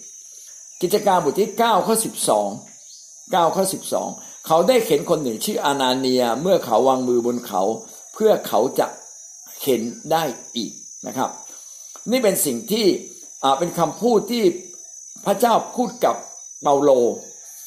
[0.82, 1.96] กิจการบทที่9ข้อ
[2.74, 3.64] 12 9ข้อ
[4.04, 7.62] 12 เขาได้เข็นคนหนึ่งชื่ออานาเนียเมื่อเขาวางมือบนเขา
[8.14, 8.86] เพื่อเขาจะ
[9.60, 10.22] เข็นได้
[10.56, 10.72] อีก
[11.06, 11.30] นะครับ
[12.10, 12.86] นี่เป็นสิ่งที่
[13.58, 14.44] เป็นคำพูดที่
[15.26, 16.16] พระเจ้าพูดกับ
[16.62, 16.90] เปาโล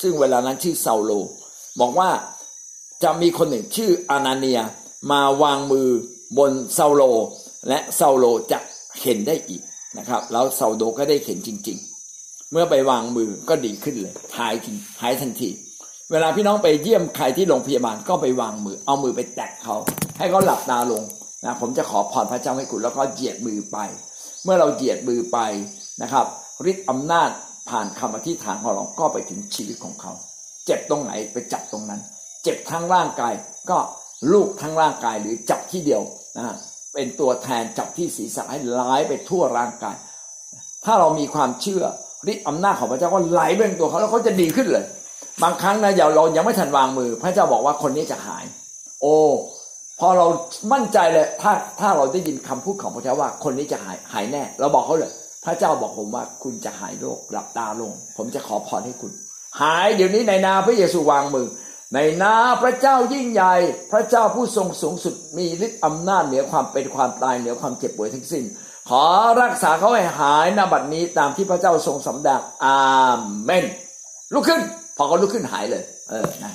[0.02, 1.12] ซึ่งเวลานั้นชื่อเซาโล
[1.80, 2.10] บอกว่า
[3.04, 4.60] จะมีคนหนึ่งชื่ออานาเนีย
[5.12, 5.90] มาวางมือ
[6.38, 7.04] บนเซาโล
[7.68, 8.60] และเซาโลจะ
[9.02, 9.62] เห็นได้อีก
[9.98, 11.78] นะครับ แล้วเซาโลก็ได้เห็นจริง
[12.16, 14.72] ๆ เมื่อไปวางมือก็ดีขึ้นเลยหายที
[15.02, 15.50] หายทันที
[16.12, 19.76] เวลาพี่น้องไปเยี่ยมใครที่โรงพยาบาลก็ไปวางมือ เอามือไปแตะเขา
[20.18, 21.04] ให้เขาหลับตาลง
[21.46, 23.78] นะผมจะขอพรพระเจ้าให้คุณแล้วก็เหยียดมือไป
[24.44, 25.40] เมื่อเราเหยียดมือไป
[26.02, 26.26] นะครับ
[26.72, 27.30] ฤทธิ์อำนาจ
[27.70, 30.12] ผ่านคำอธิษฐานของเราก็ไปถึงชีวิตของเขา
[30.66, 32.02] เจ็บตรงไหนไปจับตรงนั้น
[32.44, 33.34] เจ็บทั้งร่างกาย
[33.70, 33.78] ก็
[34.34, 36.02] ลูกทั้งร่างกายหรือจับที่เดียว
[36.38, 36.56] นะ
[36.94, 39.96] เป็นตัวแทนจับที่ศีรษะให้ไหลไปทั่วร่างกาย
[40.86, 41.84] ถ้าเรามีความเชื่อ
[42.32, 44.86] ฤทธิ์อำนาจของพระเจ้าก็ไหลไปตัวเขาแล้วเขาจะดีขึ้นเลย
[45.44, 48.44] บางครั้งนะอย่าเรายังไม่ทันวางมือ พระเจ้าบอกว่าคนนี้จะหาย
[49.02, 49.18] โอ้
[50.00, 50.26] พอเรา
[50.74, 55.12] มั่นใจเลยถ้าถ้าเราได้ยินคำพูดของพระเจ้าว่า คนนี้จะหายหายแน่ เราบอกเขาเลย
[55.46, 59.12] พระเจ้าบอกผมว่าคุณจะหายโรคหลับตาลง ผมจะขอพรให้คุณ
[59.62, 61.48] หายเดี๋ยวนี้ในนาพระเยซูวางมือ
[61.94, 62.34] ในนา
[62.64, 63.54] พระเจ้ายิ่งใหญ่
[63.92, 68.44] พระเจ้าผู้ทรงสูงสุดมีฤทธิ์อำนาจเหนือความเป็นความตายเหนือความเจ็บป่วยทั้งสิ้น
[68.90, 69.04] ขอ
[69.42, 72.78] รักษาเขาให้หายนาบัดนี้ตามที่พระเจ้าทรงสำแดงอา
[73.44, 73.66] เมน
[74.34, 74.62] ลุกขึ้น
[74.98, 76.54] พอเขาลุกขึ้นหายเลย เออนะ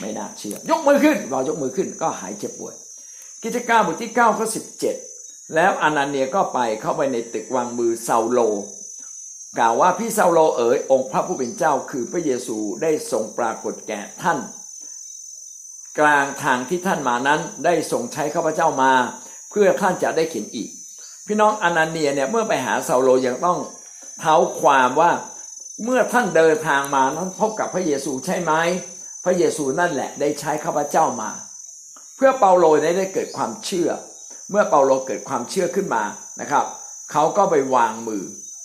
[0.00, 2.74] ไม่น่าเชื่อ ยกมือขึ้น เรายกมือขึ้นก็หายเจ็บป่วย
[3.42, 4.46] กิจการบทที่9ข้อ
[5.00, 8.40] 17แล้วอนาเนียก็ไปเข้าไปในตึกวางมือเซาโล
[9.58, 14.38] กล่าวว่าพี่เซาโลเอ๋ยองค์พระผู้เป็นเจ้าคือพระเยซูได้ทรงปรากฏแก่ท่าน
[15.98, 18.92] กลางทางที่ท่านมานั้นได้ทรงใช้ข้าพเจ้ามา
[19.50, 20.68] เพื่อท่านจะได้เขียนอีก
[21.26, 23.58] พี่น้องอนาเนียเนี่ยเมื่อไปหาเซาโลยังต้อง
[24.20, 25.10] เท้าความว่า
[25.84, 28.52] เมื่อท่านเดินทางมานั้นพบกับพระเยซูใช่ไหม
[29.24, 31.30] พระเยซูนั่นแหละได้ใช้ข้าพเจ้ามา
[32.16, 32.64] เพื่อเปาโล
[32.98, 33.90] ได้เกิดความเชื่อ
[34.50, 36.02] เมื่อเปาโลเกิดความเชื่อขึ้นมา
[36.40, 36.64] นะครับ
[37.12, 38.24] เขาก็ไปวางมือ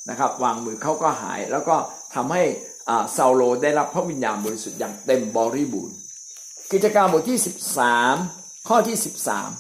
[0.10, 1.76] นะครับ วางมือเขาก็หาย แล้วก็
[2.16, 2.44] ทำให้
[3.18, 5.96] ซาโลได้รับพระวิญญาณบริสุทธิ์อย่างเต็มบริบูรณ์
[6.72, 7.40] กิจการบทที่
[8.04, 8.98] 13 ข้อที่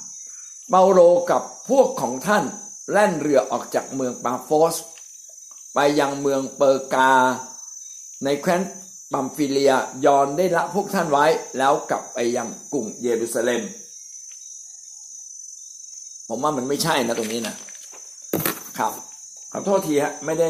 [0.03, 0.99] 13 เปาโล
[1.31, 2.43] กับพวกของท่าน
[2.91, 4.75] แล่นเรือออกจากเมืองปาโฟส
[5.73, 7.11] ไปยังเมืองเปอร์กา
[8.23, 8.61] ในแคว้น
[9.11, 9.73] ปัมฟิเลีย
[10.05, 11.25] ยอนได้ละพวกท่านไว้
[11.57, 13.61] แล้วกลับไปยังกรุงเยรูซาเล็ม
[16.27, 17.55] ผมว่ามันไม่ใช่นะตรงนี้นะ
[18.77, 18.93] ครับ
[19.51, 20.49] ขอโทษทีฮะไม่ได้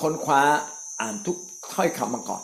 [0.00, 0.42] ค้นคว้า
[1.00, 1.36] อ่านทุก
[1.74, 2.42] ถ้อยคำมาก่อน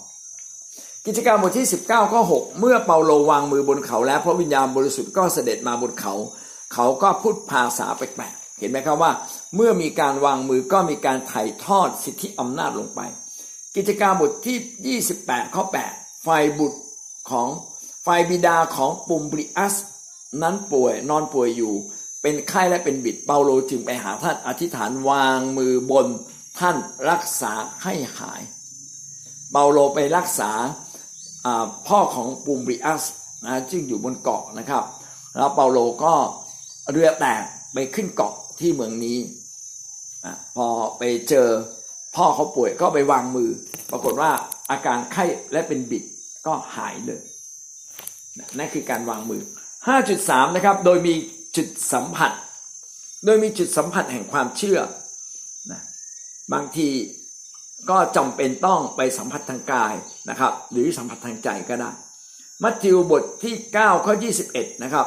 [1.07, 6.14] กิจการบทที่ 19ข้อ6เมื่อเปาโลวางมือบนเขาแล้วพระวิญญาณบริสุทธิ์ก็เสด็จมาบนเขา
[6.74, 9.13] เขาก็พูดภาษาแปลก เห็นไหมครับว่า
[9.55, 13.01] เมื่อมีการวางมือก็มีการถ่ายทอดสิทธิอำนาจลงไป
[13.77, 16.29] กิจการบทที่ 28 ข้อ8ไฟ
[16.59, 16.81] บุตร
[17.31, 17.49] ของ
[18.03, 19.75] ไฟบิดาของปุมบริอัส
[20.43, 21.75] นั้นป่วยนอนป่วยอยู่
[22.23, 26.07] เป็นไข้และเป็นบิดเปาโลจึงไปหาท่านอธิษฐานวางมือบน
[26.59, 26.77] ท่าน
[27.11, 27.53] รักษา
[27.83, 28.43] ให้หาย
[29.53, 30.51] เปาโลไปรักษา
[31.89, 33.05] พ่อของปูมบริอัส
[33.45, 34.85] นะซึ่งอยู่บนเกาะนะครับ
[35.37, 36.15] แล้วเปาโลก็
[36.93, 37.43] เรือแตก
[37.73, 39.19] ไปขึ้นเกาะ ที่เมืองนี้
[40.57, 41.49] พอไปเจอ
[42.17, 43.51] พ่อเขาป่วยก็ไปวางมือ
[43.91, 44.31] ปรากฏว่า
[44.71, 46.05] อาการไข้และเป็นบิด
[46.47, 47.23] ก็หายเลย
[48.59, 49.43] นั่นคือการวางมือ
[49.99, 51.15] 5.3 นะครับ โดยมี
[51.57, 52.33] จุดสัมผัส
[53.25, 54.79] โดยมีจุดสัมผัสแห่งความเชื่อ
[55.73, 55.81] นะ
[56.53, 56.89] บางที
[57.91, 59.95] ก็จำเป็นต้องไปสัมผัสทางกาย
[60.31, 61.91] นะครับ หรือสัมผัสทางใจก็ได้
[62.63, 64.15] มัทธิวบทที่9ข้อ
[64.49, 65.07] 21 นะครับ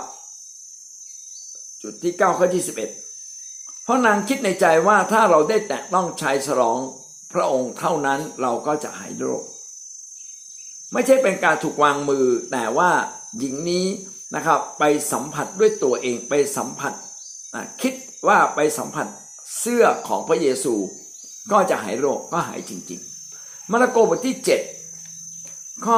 [1.84, 2.82] จุดที่9ข้อ21เพ
[3.90, 6.78] ราะนางคิดในใจว่าถ้าเราได้แตะต้องชายฉลอง
[7.34, 9.44] พระองค์เท่านั้นเราก็จะหายโรค
[10.94, 12.92] ไม่ใช่เป็นการถูกวางมือแต่ว่า
[13.38, 13.86] หญิงนี้
[14.36, 16.94] นะครับไปสัมผัสด้วยตัวเองไปสัมผัส
[17.82, 17.94] คิด
[18.28, 19.08] ว่าไปสัมผัส
[19.60, 20.74] เสื้อของพระเยซู
[21.52, 23.02] ก็จะหายโรคก็หายจริง
[23.36, 24.36] ๆ มาระโกบทที่
[25.16, 25.98] 7 ข้อ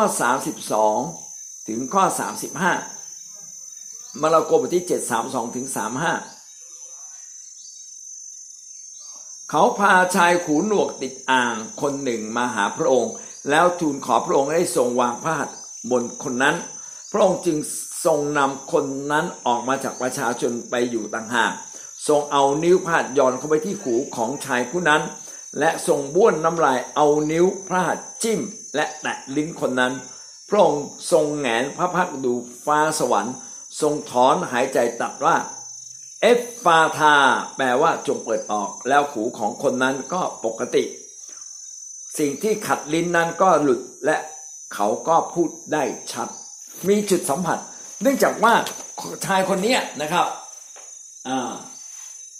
[0.83, 2.03] 32 ถึงข้อ
[3.11, 5.67] 35 มาระโกบทที่ 7 32 ถึง
[6.07, 6.40] 35
[9.53, 13.13] เขาพาชายขูหนวกติดอ่างคนหนึ่งมาหาพระองค์
[13.49, 15.57] แล้วทูลขอพระองค์ให้ทรงวางพระหัตถ์
[15.91, 16.55] บนคนนั้น
[17.11, 17.57] พระองค์จึง
[18.05, 21.53] ทรงนำคนนั้นออกมาจากประชาชนไปอยู่ต่างหาก
[22.07, 25.01] ทรงเอานิ้วพาดย่อนเข้าไปที่หูของชายผู้นั้น
[25.59, 28.41] และทรงบ้วนน้ำลายเอานิ้วพระหัตถ์จิ้ม
[28.75, 29.93] และแตะลิ้นคนนั้น
[30.49, 32.33] พระองค์ทรงแหงนพระพักดู
[32.65, 33.35] ฟ้าสวรรค์
[33.81, 35.35] ทรงถอนหายใจตัดว่า
[36.21, 37.15] เอฟฟาธา
[37.57, 40.83] แปลว่าจงเปิดออก แล้วหูของคนนั้นก็ปกติ
[42.19, 44.17] สิ่งที่ขัดลิ้นนั้นก็หลุดและ
[44.73, 46.27] เขาก็พูดได้ชัด
[46.87, 47.59] มีจุดสัมผัส
[48.01, 48.53] เนื่องจากว่า
[49.25, 50.25] ชายคนนี้นะครับ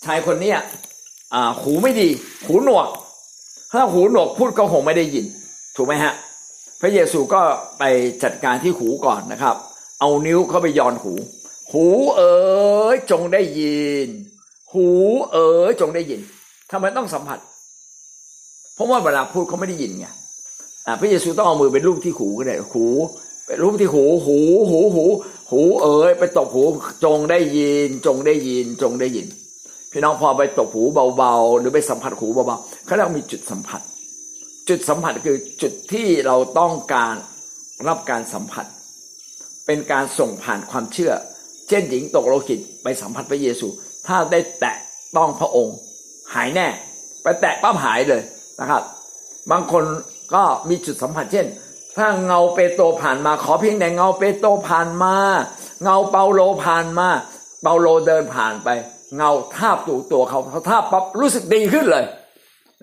[0.05, 0.53] ชายคนนี้
[1.61, 2.09] หูไม่ดี
[2.45, 2.87] หูหนวก
[3.73, 5.25] ถ้าหูหนวกพูดก็คงไม่ได้ยิน
[5.75, 6.13] ถูกไหมฮะ
[6.81, 7.41] พระเยซูก็
[7.79, 7.83] ไป
[8.23, 9.55] จัดการที่หูก่อนนะครับ
[9.99, 11.13] เอานิ้วเข้าไปย้อนหู
[11.73, 12.35] หูเอ๋
[12.93, 14.07] ยจงได้ยิน
[14.73, 14.87] หู
[15.31, 16.19] เอ๋ยจงได้ยิน
[16.71, 17.39] ทำไมต้องสัมผัส
[18.75, 20.07] เพราะว่าเวลาพูดเขาไม่ได้ยินไง
[21.01, 22.85] พระเยซูต้องเอามือเป็นรูปที่หูก็ได้หู
[23.47, 24.37] เป็นรูปที่หู หู
[24.69, 25.05] หู หู
[25.51, 26.63] หูเอ๋ยไปตบหู
[27.05, 29.27] จงได้ยิน จงได้ยิน จงได้ยิน
[29.91, 30.83] พี่น้องพอไปตบหู
[31.17, 33.81] เบาๆ หรือไปสัมผัสหูเบาๆเขาเรียกมีจุดสัมผัส
[34.69, 37.15] จุดสัมผัสคือจุดที่เราต้องการ
[37.87, 38.65] รับการสัมผัส
[39.65, 41.13] เป็นการส่งผ่านความเชื่อ
[41.71, 43.67] เช่นหญิงตกโลหิตไปสัมผัสพระเยซู
[44.07, 44.77] ถ้าได้แตะ
[45.17, 45.75] ต้องพระองค์
[46.33, 46.67] หายแน่
[47.23, 48.21] ไปแตะปั๊บหายเลย
[48.59, 48.83] นะครับ
[49.51, 49.83] บางคน
[50.33, 51.47] ก็มีจุดสัมผัสเช่น
[51.97, 55.15] ถ้าเงาเปโตรผ่านมา ขอเพียงแต่เงาเปโตรผ่านมา
[55.83, 57.07] เงาเปาโลผ่านมา
[57.61, 58.69] เปาโลเดินผ่านไป
[59.17, 62.05] เงาทาบตัวตัวเขาเขาทาบปั๊บรู้สึกดีขึ้นเลย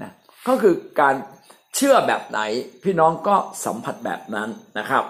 [0.00, 0.10] นะ
[0.48, 1.14] ก็คือการ
[1.76, 2.40] เชื่อแบบไหน
[2.84, 5.04] พี่น้องก็สัมผัสแบบนั้นนะครับ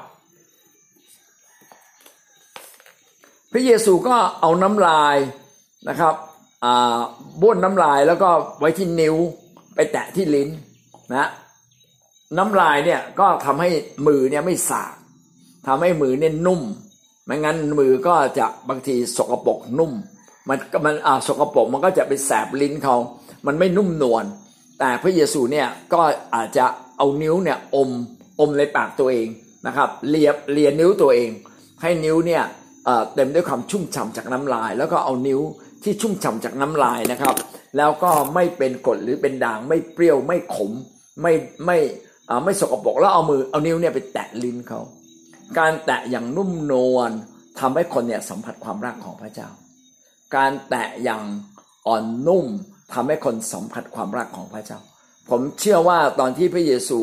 [3.59, 5.17] ระเยซูก็เอาน้ำลาย
[5.89, 6.15] นะครับ
[7.41, 9.17] บ้วนน้ำลายแล้วก็ไว้ที่นิ้ว
[9.75, 10.49] ไปแตะที่ลิ้น
[11.15, 11.29] นะ
[12.39, 13.69] น้ำลายเนี่ยก็ทำให้
[14.07, 14.95] มือเนี่ยไม่สาก
[15.67, 16.61] ทำให้มือเนี่ยนุ่ม
[17.27, 19.93] ไม่งั้นมือก็จะบางทีสกปรกนุ่ม
[20.49, 22.97] มันมันอ่าสกปรกมันก็จะไปแสบลิ้นเขา
[23.47, 24.25] มันไม่นุ่มนวล
[24.79, 26.01] แต่พระเยซูเนี่ยก็
[26.35, 26.65] อาจจะ
[26.97, 27.91] เอานิ้วเนี่ยอม
[28.41, 29.29] อมในปากตัวเอง
[29.67, 31.31] นะครับเลียบเลียนิ้วตัวเอง
[31.83, 32.43] ให้นิ้วเนี่ย
[33.15, 35.41] เต็มด้วยความชุ่มฉ่าจากน้ำลาย แล้วก็เอานิ้ว
[35.83, 37.35] ที่ชุ่มฉ่าจากน้ำลายนะครับ
[37.77, 40.73] แล้วก็ไม่เป็นกรดหรือเป็นด่างไม่เปรี้ยวไม่ขม
[41.23, 41.33] ไม่
[41.67, 41.79] ไม่
[42.45, 44.81] ไม่สกปรกแล้วเอามือเอานิ้วเนี่ยไปแตะลิ้นเขา
[45.59, 47.11] การแตะอย่างนุ่มนวล
[47.61, 49.49] ทำให้คนเนี่ยสัมผัสความรักของพระเจ้า
[50.37, 51.23] การแตะอย่าง
[51.87, 52.47] อ่อนนุ่ม
[52.93, 54.79] ทำให้คนสัมผัสความรักของพระเจ้า
[55.31, 56.99] ผมเชื่อว่าตอนที่พระเยซู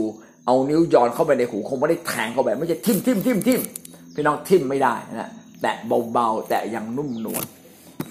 [0.45, 3.61] เอานิ้วย้อนเข้าไปในหูคงไม่ได้แทงเข้าไปไม่ใช่ทิ่มทิ่มทิ่มทิ่ม
[4.15, 5.31] พี่น้องทิ่มไม่ได้นะ
[5.65, 5.79] แตะ
[6.13, 7.43] เบาๆ แตะอย่างนุ่มนวล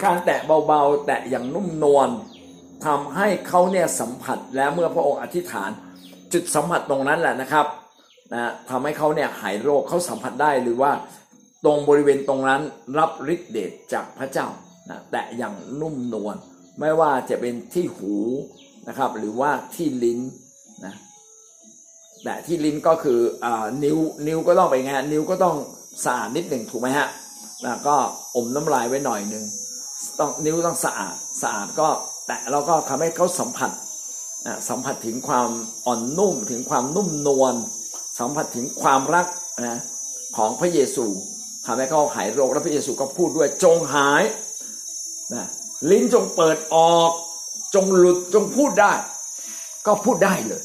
[0.05, 2.09] การแตะเบาๆ แตะอย่างนุ่มนวล
[2.87, 5.71] ทำให้เขาเนี่ยสัมผัสแล้วเมื่อพระองค์อธิษฐาน
[6.33, 7.67] จุดสัมผัสตรงนั้นแหละนะครับ
[8.33, 10.91] นะทำให้เขาเนี่ยหายโรคเขาสัมผัสได้หรือว่า
[11.65, 12.63] ตรงบริเวณตรงนั้น
[12.99, 14.49] รับฤทธิ์เดชจากพระเจ้า
[14.91, 16.37] นะแตะอย่างนุ่มนวล
[16.81, 18.15] ไม่ว่าจะเป็นที่หู
[18.89, 20.21] นะครับ หรือว่าที่ลิ้น
[20.85, 20.95] นะ
[22.25, 23.47] แต่ที่ลิ้นก็คืออ
[23.85, 25.57] นิ้วนิ้วก็ต้องไปไงนิ้วก็ต้อง
[26.05, 27.09] สะอาดนิดหนึ่งถูกไหมฮะ
[27.65, 27.97] นะก็
[28.37, 29.45] อมน้ำลายไว้หน่อยหนึ่ง
[30.19, 31.89] ต้องนิ้วต้องสะอาดสะอาดก็
[32.27, 33.71] แตะแล้วก็ทำให้เขาสัมผัส
[34.69, 35.51] สัมผัสถึงความ
[35.87, 37.55] อ่อนนุ่มถึงความนุ่มนวล
[38.19, 39.27] สัมผัสถึงความรัก
[39.69, 39.81] นะ
[40.37, 41.07] ของพระเยซู
[41.67, 44.23] ทำให้เขาหายโรคแล้วพระเยซูก็พูดด้วยจงหาย
[45.35, 45.47] นะ
[45.91, 47.11] ลิ้นจงเปิดออก
[47.75, 48.93] จงหลุดจงพูดได้
[49.87, 50.63] ก็พูดได้เลย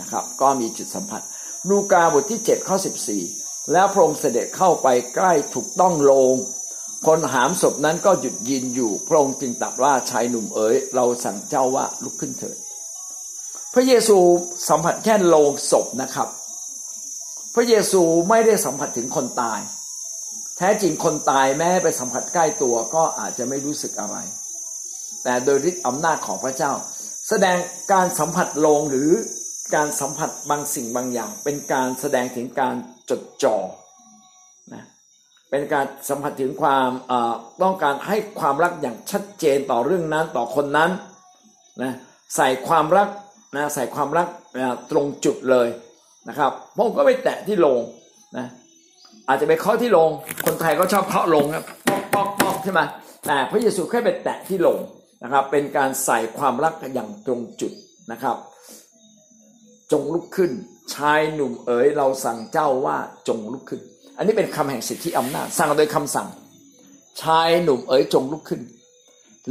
[0.00, 1.22] นะครับ ก็มีจุดสัมผัส
[1.68, 2.76] ลูกาบทที่7ข้อ
[3.10, 3.39] 14
[3.72, 6.36] แล้วพระองค์เสด็จเข้าไปใกล้ถูกต้องโลง
[7.06, 12.56] คนหามศพนั้นก็หยุดยืนอยู่ พระองค์จึงตรัสว่าชายหนุ่มเอ๋ยเราสั่งเจ้าว่าลุกขึ้นเถิด
[13.74, 14.18] พระเยซู
[14.68, 16.28] สัมผัสแค่โลงศพนะครับ
[17.54, 19.60] พระเยซูไม่ได้สัมผัสถึงคนตาย
[20.56, 24.16] แท้จริงคนตายแม้ไปสัมผัสใกล้ตัวก็อาจจะไม่รู้สึกอะไร
[25.24, 26.72] แต่โดยฤทธิ์อำนาจของพระเจ้า
[27.28, 27.56] แสดง
[27.92, 29.10] การสัมผัสโลงหรือ
[29.74, 32.74] การสัมผัสบางสิ่งบางอย่าง เป็นการแสดงถึงการ
[33.10, 33.56] จดจ่อ
[34.72, 34.82] นะ
[35.50, 36.88] เป็นการสัมผัสถึงความ
[37.62, 40.90] ต้องการให้ความรักอย่างชัดเจนต่อเรื่องนั้นต่อคนนั้น
[41.82, 41.92] นะ
[42.36, 43.08] ใส่ความรัก
[43.56, 45.68] นะใส่ความรักนะตรงจุดเลย
[46.28, 47.78] นะครับผมก็ไปแตะที่ลง
[48.36, 48.46] นะ
[49.28, 50.08] อาจจะไปเคาะที่ลง
[50.46, 52.80] คนไทยก็ชอบเคาะลงครับปอกปอกปอกใช่ไหม
[53.26, 54.78] แต่พระเยซูแค่ไปแตะที่ลง
[55.22, 57.72] นะครับ เป็นการใส่ความรักอย่างตรงจุด
[58.12, 58.36] นะครับ
[59.92, 60.50] จงลุกขึ้น
[60.94, 62.96] ชายหนุ่มเอ๋ยเราสั่งเจ้าว่า
[63.28, 63.80] จงลุกขึ้น
[64.16, 66.28] อันนี้เป็นคำแห่งสิทธิอำนาจ สั่งโดยคำสั่ง
[67.22, 68.60] ชายหนุ่มเอ๋ยจงลุกขึ้น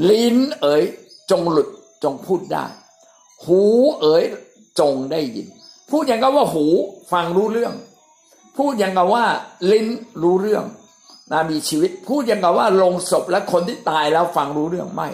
[0.10, 0.84] ลิ้นเอ๋ย
[1.32, 1.70] จงหลุด
[2.04, 2.66] จงพูดได้
[3.46, 3.62] หู
[4.02, 4.24] เอ๋ย
[4.80, 5.48] จงได้ยิน
[5.90, 6.66] พูดอย่างกับว่าหู
[7.12, 7.74] ฟังรู้เรื่อง
[8.58, 9.26] พูดอย่างกับว่า
[9.72, 9.88] ลิ้น
[10.22, 10.66] รู้เรื่อง
[11.32, 15.10] นะมีชีวิตพูดอย่างกับว่าลงศพและคนที่ตายแล้วฟังรู้เรื่องไม่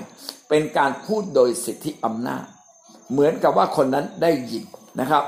[0.49, 2.45] เป็นการพูดโดยสิทธิอำนาจ
[3.11, 4.63] เหมือนกับว่าคนนั้นได้ยิน
[4.99, 5.23] นะครับ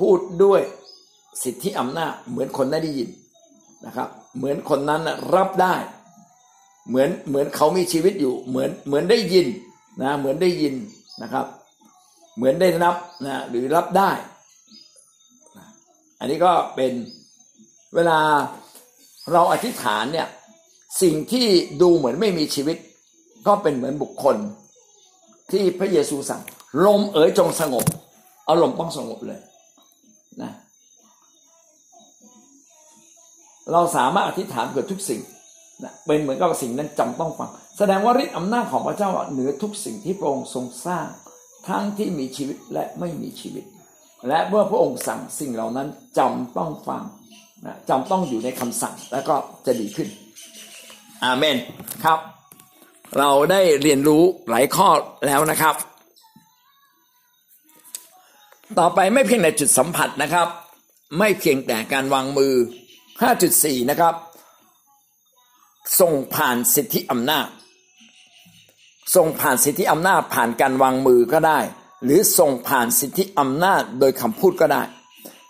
[0.00, 0.60] พูดด้วย
[1.42, 3.08] สิทธิอำนาจเหมือนคนได้ยิน
[3.86, 5.02] นะครับ เหมือนคนนั้น
[5.34, 5.74] รับได้
[6.88, 9.46] เหมือนเหมือนเขามีชีวิตอยู่ เหมือนเหมือนได้ยิน
[10.02, 10.74] นะเหมือนได้ยิน
[11.22, 11.46] นะครับ
[12.36, 14.10] เหมือนได้รับนะหรือรับได้
[16.18, 16.92] อันนี้ก็เป็น
[17.94, 18.18] เวลา
[19.32, 20.28] เราอธิษฐานเนี่ย
[21.02, 21.46] สิ่งที่
[21.82, 22.76] ดูเหมือนไม่มีชีวิต
[23.46, 24.36] ก็เป็นเหมือนบุคคล
[25.50, 26.42] ที่พระเยซูสั่ง
[26.86, 27.84] ลมเอ๋ยจงสงบ
[28.44, 29.40] เอารมณ์ต้องสงบเลย
[30.42, 30.52] นะ
[33.72, 35.20] เราสามารถอธิษฐานเกิดทุกสิ่ง
[35.82, 41.06] นะเป็นเหมือนกับสิ่งนั้นจำต้องฟัง แสดงว่าฤทธิ์อำนาจของพระเจ้าเหนือทุกสิ่งที่พระองค์ทรงสร้าง
[41.68, 43.64] ทั้งที่มีชีวิตและไม่มีชีวิต
[44.28, 47.02] และเมื่อพระองค์สั่งสิ่งเหล่านั้นจำต้องฟัง
[47.66, 49.34] นะจำต้องอยู่ในคำสั่งแล้วก็
[49.66, 50.08] จะดีขึ้น
[51.24, 51.56] อาเมน
[52.04, 52.18] ครับ
[53.18, 54.88] เราได้เรียนรู้หลายข้อ
[55.26, 55.74] แล้วนะครับ
[58.80, 60.48] ต่อไปไม่เพียงแต่จุดสัมผัสนะครับ
[61.18, 62.54] ไม่เพียงแต่การวางมือ
[63.22, 64.14] 5.4 นะครับ
[66.00, 67.48] ส่งผ่านสิทธิอำนาจ
[69.14, 71.58] ส่งผ่านสิทธิอำนาจผ่านการวางมือก็ได้
[72.04, 74.82] หรือส่งผ่านสิทธิอำนาจโดยคำพูดก็ได้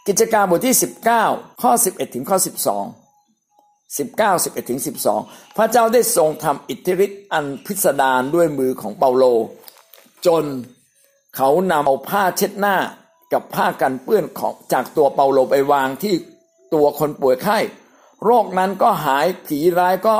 [0.06, 0.76] กิจการบทที่
[1.18, 5.20] 19 ข้อ 11 ถึงข้อ 12สิบเก้าสิบเอ็ดถึงสิบสอง
[5.56, 9.24] พระเจ้าได้ทรงทำอิทธิฤทธิ์อันพิสดารด้วยมือของเปาโล
[10.26, 10.44] จน
[11.36, 12.76] เขานำเอาผ้าเช็ดหน้า
[13.32, 16.14] กับผ้ากันเปื้อนของจากตัวเปาโลไปวางที่
[16.74, 17.58] ตัวคนป่วยไข้
[18.24, 20.16] โรคนั้นก็หายผีร้ายก็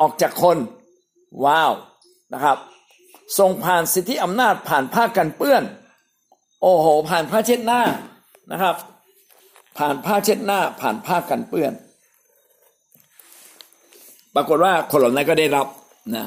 [0.00, 0.58] ออกจากคน
[1.44, 1.72] ว้าว
[2.32, 2.58] นะครับ
[3.38, 5.62] ทรงผ่านสิทธิอำนาจผ่านผ้ากันเปื้อน
[6.62, 7.82] โอ้โห ผ่านผ้าเช็ดหน้า
[8.50, 8.76] นะครับ
[9.78, 11.72] ผ่านผ้าเช็ดหน้า ผ่านผ้ากันเปื้อน
[14.34, 15.66] ปรากฏว่าคนเหล่านั้นก็ได้รับ
[16.16, 16.26] นะ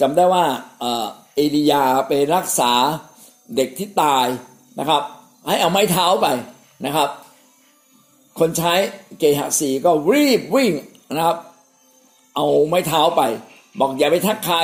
[0.00, 0.44] จำได้ว่า
[0.80, 2.72] เอลียาไปรักษา
[3.56, 4.26] เด็กที่ตาย
[4.80, 5.02] นะครับ
[5.46, 6.26] ให้เอาไม้เท้าไป
[6.86, 7.08] นะครับ
[8.38, 8.72] คนใช้
[9.18, 10.72] เกหสีก็รีบวิ่ง
[11.16, 11.38] นะครับ
[12.36, 13.22] เอาไม้เท้าไป
[13.80, 14.56] บอกอย่าไปทักใคร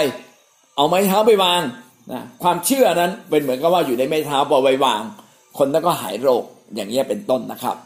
[0.77, 1.62] เอาไม้เท้าไปวาง
[2.12, 5.03] นะความเชื่อนั้นเป็นเหมือนกับว่าอยู่ในไม้เท้าพอไว้วาง
[5.59, 6.45] คนนั้นก็หายโรค
[6.75, 7.77] อย่างนี้เป็นต้นนะครับ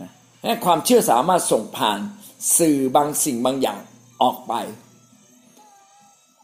[0.00, 1.98] นะความเชื่อสามารถส่งผ่าน
[2.58, 3.80] สื่อบางสิ่งบางอย่าง
[4.22, 4.54] ออกไป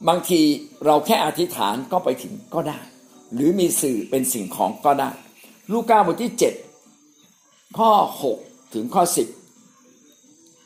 [0.08, 0.40] บางที
[0.86, 2.78] เราแค่อธิษฐานก็ไปถึงก็ได้
[3.34, 5.10] หรือมีสื่อเป็นสิ่งของก็ได้
[5.72, 6.32] ลูกาบทที่
[7.04, 7.90] 7 ข้อ
[8.34, 9.02] 6 ถึงข้อ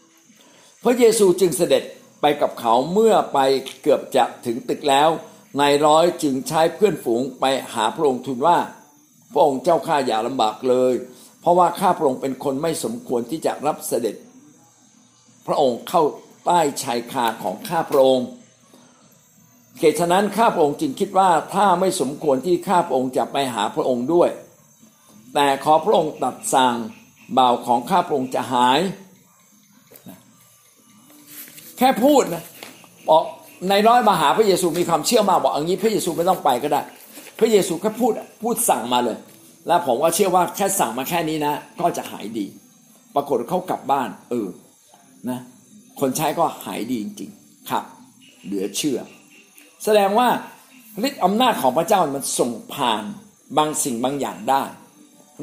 [0.02, 1.82] 10 พระเยซูจึงเสด็จ
[2.20, 3.38] ไปกับเขาเมื่อไป
[3.82, 5.08] เกือบจะถึงตึกแล้ว
[5.60, 7.44] นายร้อยจึงใช้เพื่อนฝูงไป
[7.74, 8.58] หาพระองค์ทูลว่า
[9.32, 10.94] พระองค์เจ้าข้าอย่าลำบากเลย
[11.40, 14.16] เพราะว่าข้าพระองค์เป็นคนไม่สมควรที่จะรับเสด็จ
[15.46, 16.02] พระองค์เข้า
[16.46, 18.26] ใต้ชายคาของข้าพระองค์
[19.80, 24.30] เหตุฉะนั้นข้าพระองค์จึงคิดว่าถ้าไม่สมควรที่ข้าพระองค์จะไปหาพระองค์ด้วย
[25.34, 26.74] แต่ขอพระองค์ตัดสั่ง
[27.38, 28.78] บ่าวของข้าพระองค์จะหาย
[31.78, 32.44] แค่พูดนะ
[33.08, 33.22] บอก
[33.68, 36.82] ในร้อยมาหาพระเยซูมีความเชื่อมาบอกอย่างนี้พระเยซูไม่ต้องไปก็ได้
[37.38, 38.12] พระเยซูแค่พูด
[38.42, 39.16] พูดสั่งมาเลย
[39.66, 42.46] แล้วผมว่าเชื่อว่าแค่สั่งมาแค่นี้นะ ก็จะหายดี
[43.14, 44.48] ปรากฏเขากลับบ้าน เออ
[45.30, 45.40] นะ
[46.00, 47.84] คนใช้ก็หายดีจริงๆครับ
[48.44, 48.98] เหลือเชื่อ
[49.84, 50.28] แสดงว่า
[51.08, 53.04] ฤทธิ์อำนาจของพระเจ้ามันส่งผ่าน
[53.58, 54.62] บางสิ่งบางอย่างได้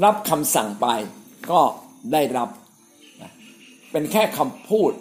[0.03, 0.87] รับคำสั่งไป
[1.51, 1.61] ก็
[2.13, 2.49] ได้รับ
[3.91, 4.91] เป็นแค่คำพูด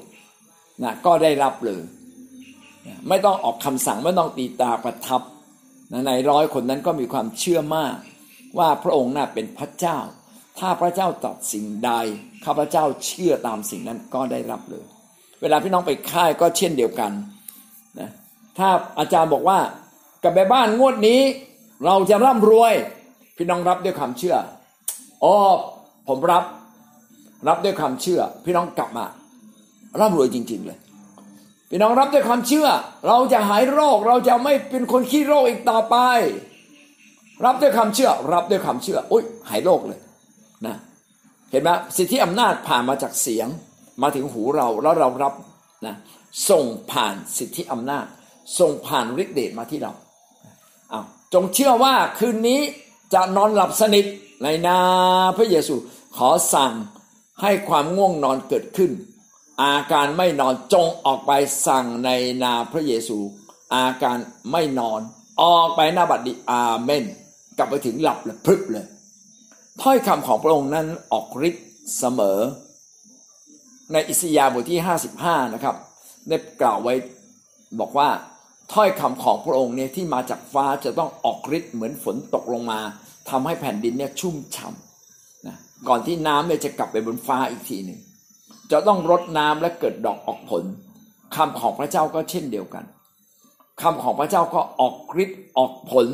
[0.82, 1.82] นะก็ได้รับเลย
[3.08, 5.22] ไม่ต้องออกคำสั่งไม่ต้องตีตาประทับ
[6.06, 7.94] ในร้อยคนนั้นก็มีความเชื่อมาก
[8.58, 9.98] ว่าพระองค์น่ะเป็นพระเจ้า
[10.58, 11.92] ถ้าพระเจ้าตัดสิ่งใด
[12.44, 14.86] ข้าพระเจ้าเชื่อตามสิ่งนั้นก็ได้รับเลย
[15.40, 17.12] เวลาพี่น้องไปค่ายก็เช่นเดียวกัน
[18.58, 19.58] ถ้าอาจารย์บอกว่า
[20.22, 21.20] กับไปบ้านงวดนี้
[21.84, 22.72] เราจะร่ำรวย
[23.36, 24.36] พี่น้องรับด้วยความเชื่อ
[25.24, 25.34] อ๋อ
[26.08, 26.44] ผมรับ
[27.48, 29.04] รับด้วยความเชื่อ พี่น้องกลับมา
[30.00, 30.78] ร่ำรวยจริง ๆ เลย
[31.70, 32.68] พี่น้องรับด้วยความเชื่อ
[33.08, 35.96] เราจะหายโรค เราจะไม่เป็นคนขี้โรคอีกต่อไป
[37.44, 40.00] รับด้วยความเชื่อ รับด้วยความเชื่ออุ้ยหายโรคเลย
[40.66, 40.76] นะ
[41.50, 43.48] เห็นไหมสิทธิอำนาจผ่านมาจากเสียง
[44.02, 45.34] มาถึงหูเราแล้วเรารับ
[45.86, 45.94] นะ
[46.50, 48.06] ส่งผ่านสิทธิอำนาจ
[48.58, 49.92] ส่งผ่านฤทธิเดชมาที่เรา
[50.90, 51.02] เอา
[51.34, 52.60] จงเชื่อว่าคืนนี้
[53.14, 54.06] จะนอนหลับสนิท
[54.42, 54.78] ในนา
[55.36, 55.74] พระเยซู
[56.16, 56.72] ขอสั่ง
[57.42, 58.90] ให้ความง่วงนอนเกิดขึ้น
[59.62, 61.32] อาการไม่นอนจงออกไป
[61.66, 62.10] สั่งใน
[62.42, 63.18] นาพระเยซู
[63.74, 64.18] อาการ
[64.50, 65.00] ไม่นอน
[65.42, 67.04] ออกไปหน้าบัดดีอาเมน
[67.56, 68.86] กลับไปถึงหลับเลยพรึบเลย
[69.80, 71.66] ถ้อยคำของพระองค์นั้นออกฤทธิ์
[71.98, 72.38] เสมอ
[73.92, 74.80] ในอิสยาห์บทที่
[75.16, 75.76] 55 นะครับ
[76.28, 76.94] ได้กล่าวไว้
[77.80, 78.08] บอกว่า
[78.72, 82.80] ถ้อยคำของพระองค์เนี่ยที่มาจากฟ้าจะต้องออกฤทธิ์เหมือนฝนตกลงมา
[83.30, 85.56] ทำให้แผ่นดินเนี่ยชุ่มฉ่ำนะ
[85.88, 88.00] ก่อนที่น้ำเนี่ยจะกลับไปบนฟ้าอีกทีหนึ่ง
[88.70, 90.64] จะต้องรดน้ำและเกิดดอกออกผล
[91.36, 92.84] คำของพระเจ้าก็เช่นเดียวกัน
[93.82, 96.06] คำของพระเจ้าก็ออกฤทธิ์ออกผล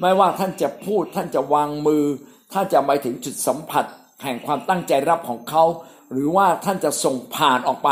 [0.00, 2.04] ไม่ว่าท่านจะพูดท่านจะวางมือ
[2.52, 3.84] ท่านจะไปถึงจุดสัมผัส
[4.22, 5.64] แห่งความตั้งใจรับของเขา
[6.12, 7.90] หรือว่าท่านจะส่งผ่านออกไป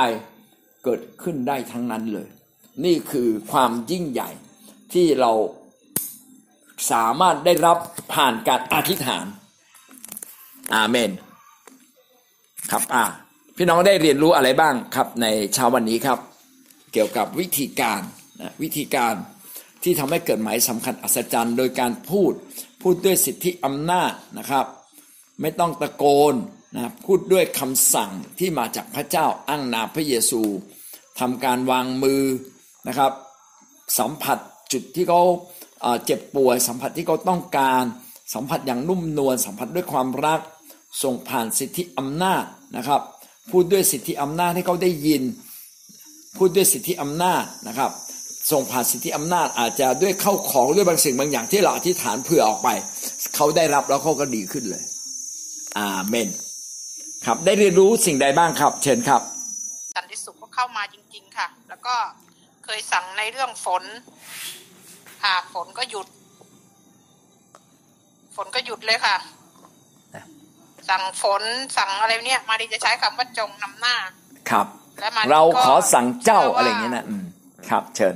[0.85, 2.29] เกิดขึ้นได้ทั้งนั้นเลย
[2.85, 4.31] นี่คือความยิ่งใหญ่
[4.93, 5.33] ที่เรา
[6.91, 7.79] สามารถได้รับ
[8.15, 9.27] ผ่านการอธิษฐาน
[10.75, 11.11] อาเมน
[12.71, 13.05] ครับอ่า
[13.57, 16.19] พี่น้องได้เรียนรู้อะไรบ้างครับในเช้าวันนี้ครับ
[16.93, 18.01] เกี่ยวกับวิธีการ
[18.41, 19.15] นะวิธีการ
[19.83, 22.33] ที่ทำให้เกิดหมายสำคัญอัศจรรย์ โดยการพูด
[22.83, 24.67] พูดด้วยสิทธิอำนาจนะครับ
[25.41, 26.35] ไม่ต้องตะโกน
[26.75, 30.43] นะพูดด้วยคำสั่งที่มาจากพระเจ้าอ้างนามพระเยซู
[31.21, 32.23] ทำการวางมือ
[32.89, 33.13] นะครับ
[33.99, 34.39] สัมผัส
[34.73, 35.23] จุดที่เขา
[36.05, 37.85] เจ็บป่วย สัมผัสที่เขาต้องการ
[38.35, 40.41] สัมผัสอย่างนุ่มนวลสัมผัสด้วยความรัก
[41.03, 42.45] ส่งผ่านสิทธิอำนาจ
[42.77, 43.01] นะครับ
[43.51, 45.23] พูดด้วยสิทธิอำนาจให้เขาได้ยิน
[46.37, 47.91] พูดด้วยสิทธิอำนาจนะครับ
[48.51, 52.69] ส่งผ่านสิทธิอำนาจอาจจะด้วยเข้าของด้วยบางสิ่งบางอย่างที่เราอธิษฐานเผื่อออกไป
[53.35, 54.83] เขาได้รับแล้วเขาก็ดีขึ้นเลย
[55.79, 56.29] อาเมน
[57.27, 59.23] ครับได้เรียนรู้สิ่งใดบ้างครับ เชิญครับ
[59.97, 61.95] สันติสุขก็เข้ามาจริง ๆ ค่ะ แล้วก็
[62.79, 63.85] ยสั่งในเรื่องฝน
[65.23, 66.07] ค่ะ ฝนก็หยุด
[68.37, 69.17] ฝนก็หยุดเลยค่ะ
[70.89, 71.43] สั่งฝน
[71.77, 73.97] สั่งอะไรเนี่ย มาดีจะใช้คำว่าจงนำหน้า
[74.51, 74.67] ครับ
[75.31, 77.25] เราขอสั่งเจ้าอะไรอย่างเงี้ยนะอืม
[77.71, 78.15] ครับ เชิญ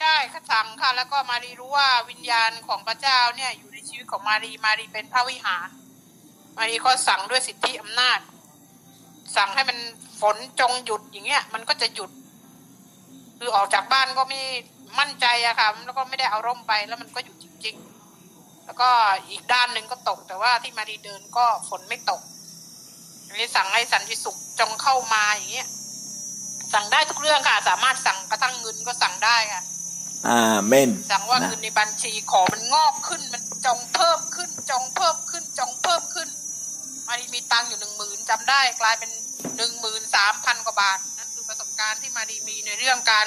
[0.00, 5.68] ใช่ข้าสั่งค่ะ แล้วก็มารีรู้ว่าวิญญาณของพระเจ้าเนี่ย อยู่ในชีวิตของมารีมารีเป็นพระวิหาร
[6.58, 8.18] มารีก็สั่งด้วยสิทธิอำนาจ
[9.36, 9.78] สั่งให้มัน
[10.20, 12.10] ฝนจงหยุดอย่างเงี้ย มันก็จะหยุด
[13.42, 14.42] คือออกจากบ้านก็ไม่
[14.98, 17.76] มั่นใจอะค่ะแล้วก็ไม่ได้เอาร่มไปแล้วมันก็อยู่จริง
[18.20, 18.88] ๆ แล้วก็
[19.30, 22.20] อีกด้านหนึ่งก็ตก แต่ว่าที่มาดีเดินก็ฝนไม่ตก
[23.26, 25.68] อันนี้สั่งให้สันติสุขจงเข้ามาอย่างเงี้ย
[26.72, 29.62] สั่งได้ทุกเรื่องค่ะ สามารถสั่งกระทั่งเงินก็สั่งได้ค่ะ
[30.26, 36.28] อ่าเมนสั่งว่าเงินในบัญชีขอมันงอกขึ้น มันจงเพิ่มขึ้น จงเพิ่มขึ้น จงเพิ่มขึ้น
[37.06, 39.10] มาดีมีตังค์อยู่หนึ่งหมื่นจำได้กลายเป็น
[39.56, 41.19] หนึ่งหมื่นสามพันกว่าบาทประสบ
[41.80, 43.26] การณ์ที่มาดีมีในเรื่องการ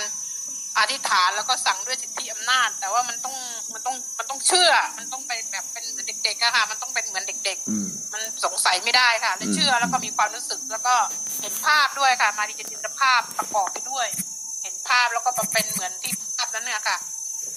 [0.77, 3.35] อธิษฐานแล้วก็สั่งด้วยสิทธิอำนาจ แต่ว่ามันต้อง
[3.73, 10.95] มันต้องมันต้องเชื่อ มันต้องไปแบบเป็นเหมือนเด็กๆอะค่ะ มันต้องเป็นเหมือนเด็ก ๆ มันสงสัยไม่ได้ค่ะเลยเชื่อแล้วก็มีความรู้สึกแล้วก็
[11.41, 14.07] เห็นภาพด้วยค่ะ มาดีจะจินตภาพประกอบไปด้วย
[14.63, 16.97] เห็นภาพแล้วก็เป็นเหมือนที่ภาพนั้นเนี่ยค่ะ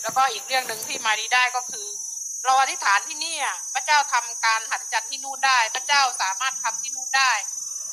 [0.03, 1.86] แล้วก็อีกเรื่องหนึ่งที่มาดีได้ก็คือ
[2.44, 3.36] เราอธิษฐานที่นี่
[3.74, 7.32] พระเจ้าทำการหัดจัดที่นู่นได้ พระเจ้าสามารถทำที่นู่นได้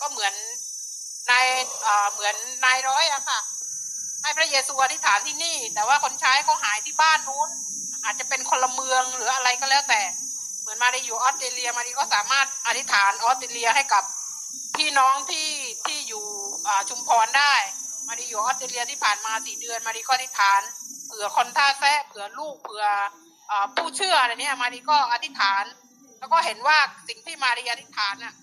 [0.02, 0.34] ก็เหมือน
[1.32, 1.46] นาย
[2.12, 3.40] เหมือนนายร้อยอะค่ะ
[4.22, 7.50] ให้พระเยซูอธิษฐานที่นี่ แต่ว่าคนใช้เขาหายที่บ้านนู้น
[8.04, 10.02] อาจจะเป็นคนละเมืองหรืออะไรก็แล้วแต่
[10.62, 14.04] เหมือนมาได้อยู่ออสเตรเลียมาดีก็สามารถอธิษฐานออสเตรเลียให้กับ
[14.76, 15.50] พี่น้องที่
[15.86, 16.26] ที่อยู่
[16.90, 17.54] ชุมพรได้
[18.08, 20.62] มาดีอยู่ออสเตรเลียที่ผ่านมาสี่เดือน มาดีก็อธิษฐาน
[21.08, 22.86] เผื่อคนท่าแท้เผื่อลูกเผื่อ
[23.76, 25.64] ผู้เชื่ออะไรเนี้ยมาดีก็อธิษฐาน
[26.20, 28.34] แล้วก็เห็นว่าสิ่งที่มาดีอธิษฐานน่ะ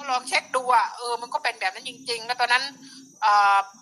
[0.00, 2.64] ก็ลองเช็คดูอะเออมันก็เป็นแบบนั้นจริง ๆ แล้วตอนนั้น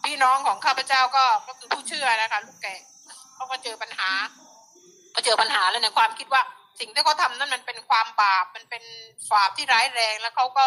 [0.05, 2.75] พี่น้องของข้าพเจ้าก็ก็คือผู้เชื่อนะคะลูกแก่
[3.35, 4.11] เขาก็เจอปัญหา
[5.15, 6.43] ก็เจอปัญหาแล้วในความคิดว่า
[6.81, 8.85] สิ่งที่เขาทานั่นมันเป็นความบาปมันเป็น
[9.29, 10.67] ฝาบที่ร้ายแรงแล้วเขาก็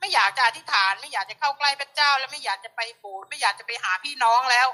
[0.00, 4.68] ไม่อยากจะอธิษฐาน ไม่อยากจะเข้าใกล้พระเจ้า แล้วไม่อยากจะไปโบสถ์ไม่อยากจะไปหาพี่น้องแล้ว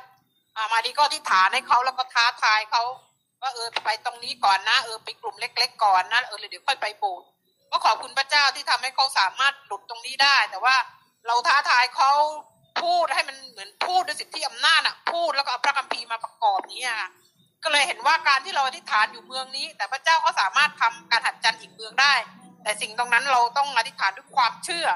[0.57, 2.83] อามาดีก็อธิษฐานให้เขาแล้วก็ท้าทายเขา
[3.43, 7.29] ว่าเออไปตรงนี้ก่อนนะ เออไปกลุ่มเล็ก ๆ ก่อนนะเออเดี๋ยวค่อยไปโบสถ์
[7.71, 10.77] ก็ขอบคุณพระเจ้าที่ทำให้เขาสามารถหลุดตรงนี้ได้ แต่ว่า
[11.27, 12.13] เราท้าทายเขา
[12.83, 17.11] พูดให้มันเหมือนพูดด้วยสิทธิอำนาจอะ พูดแล้วก็เอาพระคัมภีร์มาประกอบนี้อะ
[17.63, 22.15] ก็เลยเห็นว่าการที่เราอธิษฐานอยู่เมืองนี้ แต่พระเจ้าก็สามารถทำการหัดจันอีกเมืองได้
[22.63, 24.87] แต่สิ่งตรงนั้นเราต้องอธิษฐานด้วยความเชื่อ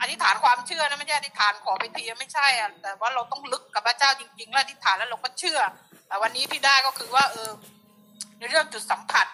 [0.00, 5.60] อธิษฐานความเชื่อนะไม่ใช่อธิษฐานขอไปทีไม่ใช่อะแต่ว่าเราต้องลึกกับพระเจ้าจริงๆแล้วอธิษฐานแล้วเราก็เชื่อ
[6.08, 7.50] แต่วันนี้ที่ได้ก็คือว่าเออ
[8.38, 9.26] ในเรื่องจุดสัมผัส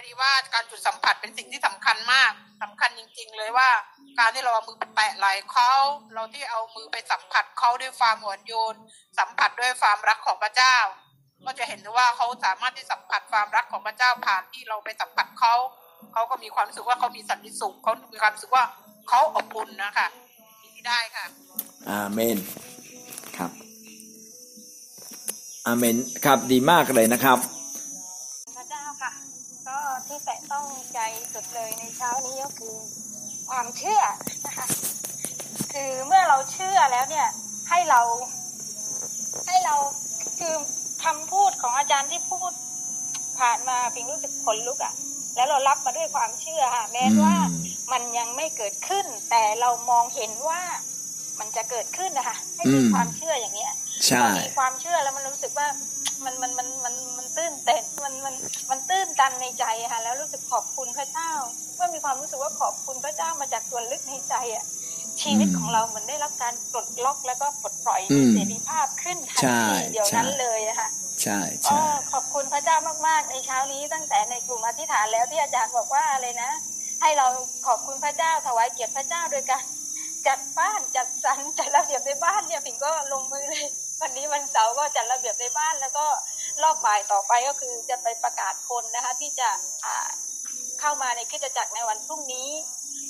[0.00, 2.32] พอดีว่าการจุดสัมผัสเป็นสิ่งที่สำคัญมาก
[2.62, 3.70] สำคัญจริง ๆ เลยว่า
[4.18, 5.72] การที่เราเอามือไปแตะไหล่เขา
[6.14, 8.76] เราที่เอามือไปสัมผัสเขาด้วยความอ่อนโยน
[9.18, 10.76] สัมผัสด้วยความรักของพระเจ้า
[11.44, 15.54] ก็จะเห็นว่าเขาสามารถที่สัมผัสความรักของพระเจ้าผ่านที่เราไปสัมผัสเขา
[16.12, 18.64] เขาก็มีความรู้สึกว่าเขามีสันติสุขเขามีความรู้สึกว่า
[19.08, 20.06] เขาอบอุ่นนะคะ
[20.74, 21.24] ที่ได้ค่ะ
[21.90, 22.36] อาเมน
[23.36, 23.50] ครับ
[25.66, 27.38] อาเมนครับดีมากเลยนะครับ
[28.56, 29.12] พระเจ้าค่ะ
[29.68, 29.78] ก็
[30.18, 31.00] ที่แตะต้องใจ
[31.32, 32.74] สุดเลยในเช้านี้ก็คือ
[33.48, 34.02] ความเชื่อ
[34.46, 34.66] นะคะ
[35.72, 37.28] คือเมื่อเราเชื่อแล้วเนี่ย
[37.68, 38.00] ให้เรา
[39.46, 39.74] ให้เรา
[40.38, 40.54] คือ
[41.04, 42.52] คำพูดของอาจารย์ที่พูด
[43.38, 44.94] ผ่านมาพิงรู้สึกขนลุกอะ่ะ
[45.36, 47.34] แล้วเรารับมาด้วยความเชื่อค่ะแม้ว่า
[47.92, 50.62] มันยังไม่เกิดขึ้น แต่เรามองเห็นว่า
[51.38, 53.72] มันจะเกิดขึ้นนะคะให้มีอืมความเชื่ออย่างเนี้ย
[54.06, 55.66] ใช่พอมีความเชื่อแล้วมันรู้สึกว่า
[56.24, 58.34] มันมันมันมันมันตื้นเต้นมันมัน
[58.70, 61.30] มันตื้นตันในใจอะค่ะแล้วรู้สึกขอบคุณพระเจ้า
[61.76, 64.64] เมื่อมีความรู้สึกว่าขอบคุณพระเจ้ามาจากส่วนลึกในใจอะ
[65.22, 70.88] ชีวิตของเราเหมือนได้รับการปลดล็อกแล้วก็ปลดปล่อยอืมเสรีภาพขึ้นทันใช่ทีเดี๋ยวนั้นใช่เลยอะค่ะ
[71.22, 72.76] ใช่อ๋อใช่ขอบคุณพระเจ้า
[73.06, 76.50] มาก ๆ ในเช้านี้ตั้งแต่ในกลุ่มอธิษฐานแล้วที่อาจารย์บอกว่าอะไรนะ
[77.00, 77.26] ให้เรา
[77.66, 79.64] ขอบคุณพระเจ้าถวายเกียรติพระเจ้าโดยการ
[80.26, 83.66] จัดบ้านจัดสรรจัดระเบียบในบ้านเนี่ยผิงก็ลงมือเลย
[86.62, 89.48] รอบบ่ายต่อไปก็คือจะไปประกาศคนนะคะที่จะ
[90.80, 92.48] เข้ามาในคริสตจักรในวันพรุ่งนี้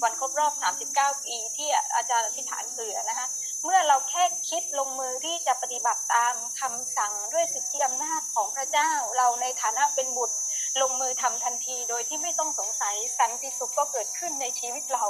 [0.03, 0.53] วันครบรอบ
[0.90, 3.26] 39 ปีที่อาจารย์อธิษฐานเผื่อนะคะ
[3.64, 10.36] เมื่อเราแค่คิดลงมือที่จะปฏิบัติตามคำสั่งด้วยสิทธิอำนาจของพระเจ้า เราในฐานะเป็นบุตร
[10.80, 15.05] ลงมือทำทันที โดยที่ไม่ต้องสงสัยสันติสุขก็เกิดขึ้นในชีวิตเรา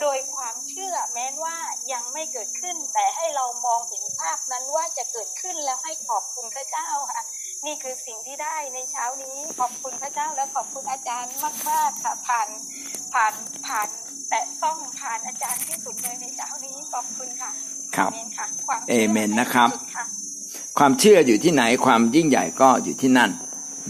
[0.00, 1.56] โดยความเชื่อแม้นว่า
[1.92, 7.22] ยังไม่เกิดขึ้น แต่ให้เรามองเห็นภาพนั้นว่าจะเกิดขึ้นแล้วให้ขอบคุณพระเจ้าค่ะ
[7.66, 11.32] นี่คือสิ่งที่ได้ในเช้านี้ขอบคุณพระเจ้าและขอบคุณอาจารย์
[11.70, 12.48] มากๆค่ะผ่าน
[13.14, 13.32] ผ่าน
[13.66, 13.88] ผ่าน
[14.30, 17.50] แต่ต้องผ่านอาจารย์ที่สุดเลยในเช้านี้ขอบคุณค่ะ
[17.96, 20.04] ครับเมนค่ะความเอเมนนะครับที่สุดค่ะ
[20.78, 23.30] ความเชื่ออยู่ที่ไหนความยิ่งใหญ่ก็อยู่ที่นั่น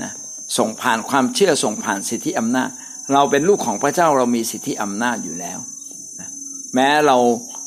[0.03, 0.11] นะ
[0.59, 2.71] ส่งผ่านความเชื่อส่งผ่านสิทธิอำนาจ
[3.13, 5.59] เราเป็นลูกของพระเจ้าเรามีสิทธิอำนาจอยู่แล้ว
[6.21, 6.29] นะ
[6.75, 7.17] แม้เรา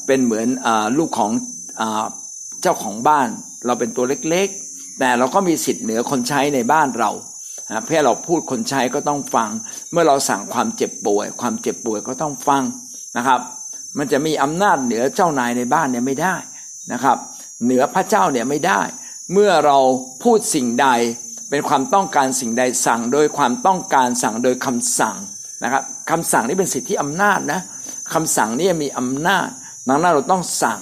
[0.08, 1.32] เป็นเหมือนอาลูกของ
[1.82, 2.04] อา
[2.62, 3.30] เจ้าของบ้าน
[3.66, 7.12] เราเป็นตัวเล็กๆ แต่เราก็มีสิทธิ์เหนือคนใช้ในบ้านเรา
[7.86, 9.50] เพื่อเราพูดคนใช้ก็ต้องฟัง
[9.92, 12.64] เมื่อเราสั่งความเจ็บป่วย ความเจ็บป่วยก็ต้องฟัง
[13.18, 13.39] นะครับ
[13.98, 16.36] มันจะมีอำนาจเหนือเจ้านายในบ้านเนี่ยไม่ได้
[16.94, 17.18] นะครับ
[17.64, 18.82] เหนือพระเจ้าเนี่ยไม่ได้
[19.34, 19.78] เมื่อเรา
[20.24, 20.88] พูดสิ่งใด
[21.50, 25.18] เป็นความต้องการสิ่งใดสั่ง โดยความต้องการสั่งโดยคำสั่ง
[25.64, 27.62] นะครับคำสั่งนี่เป็นสิทธิอำนาจนะ
[28.14, 29.48] คำสั่งนี่มีอำนาจ
[29.88, 30.80] ดังนั้นเราต้องสั่ง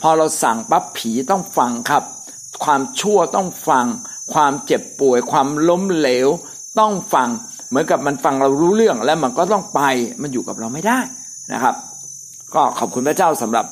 [0.00, 2.02] พอเราสั่งปั๊บผีต้องฟังครับ
[2.64, 3.86] ความชั่วต้องฟัง
[4.32, 6.28] ความเจ็บป่วย ความล้มเหลว
[6.78, 7.28] ต้องฟัง
[7.68, 9.80] เหมือนกับมันฟังเรารู้เรื่องแล้วมันก็ต้องไป
[10.22, 10.98] มันอยู่กับเราไม่ได้
[11.52, 11.74] นะครับ
[12.54, 13.66] ก็ขอบคุณพระเจ้าสำหรับ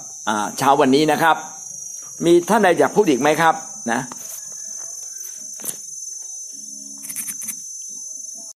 [0.59, 1.37] เช้าวันนี้นะครับ
[2.24, 3.55] มีท่านใดอยากพูดอีกไหมครับ
[3.93, 4.01] นะ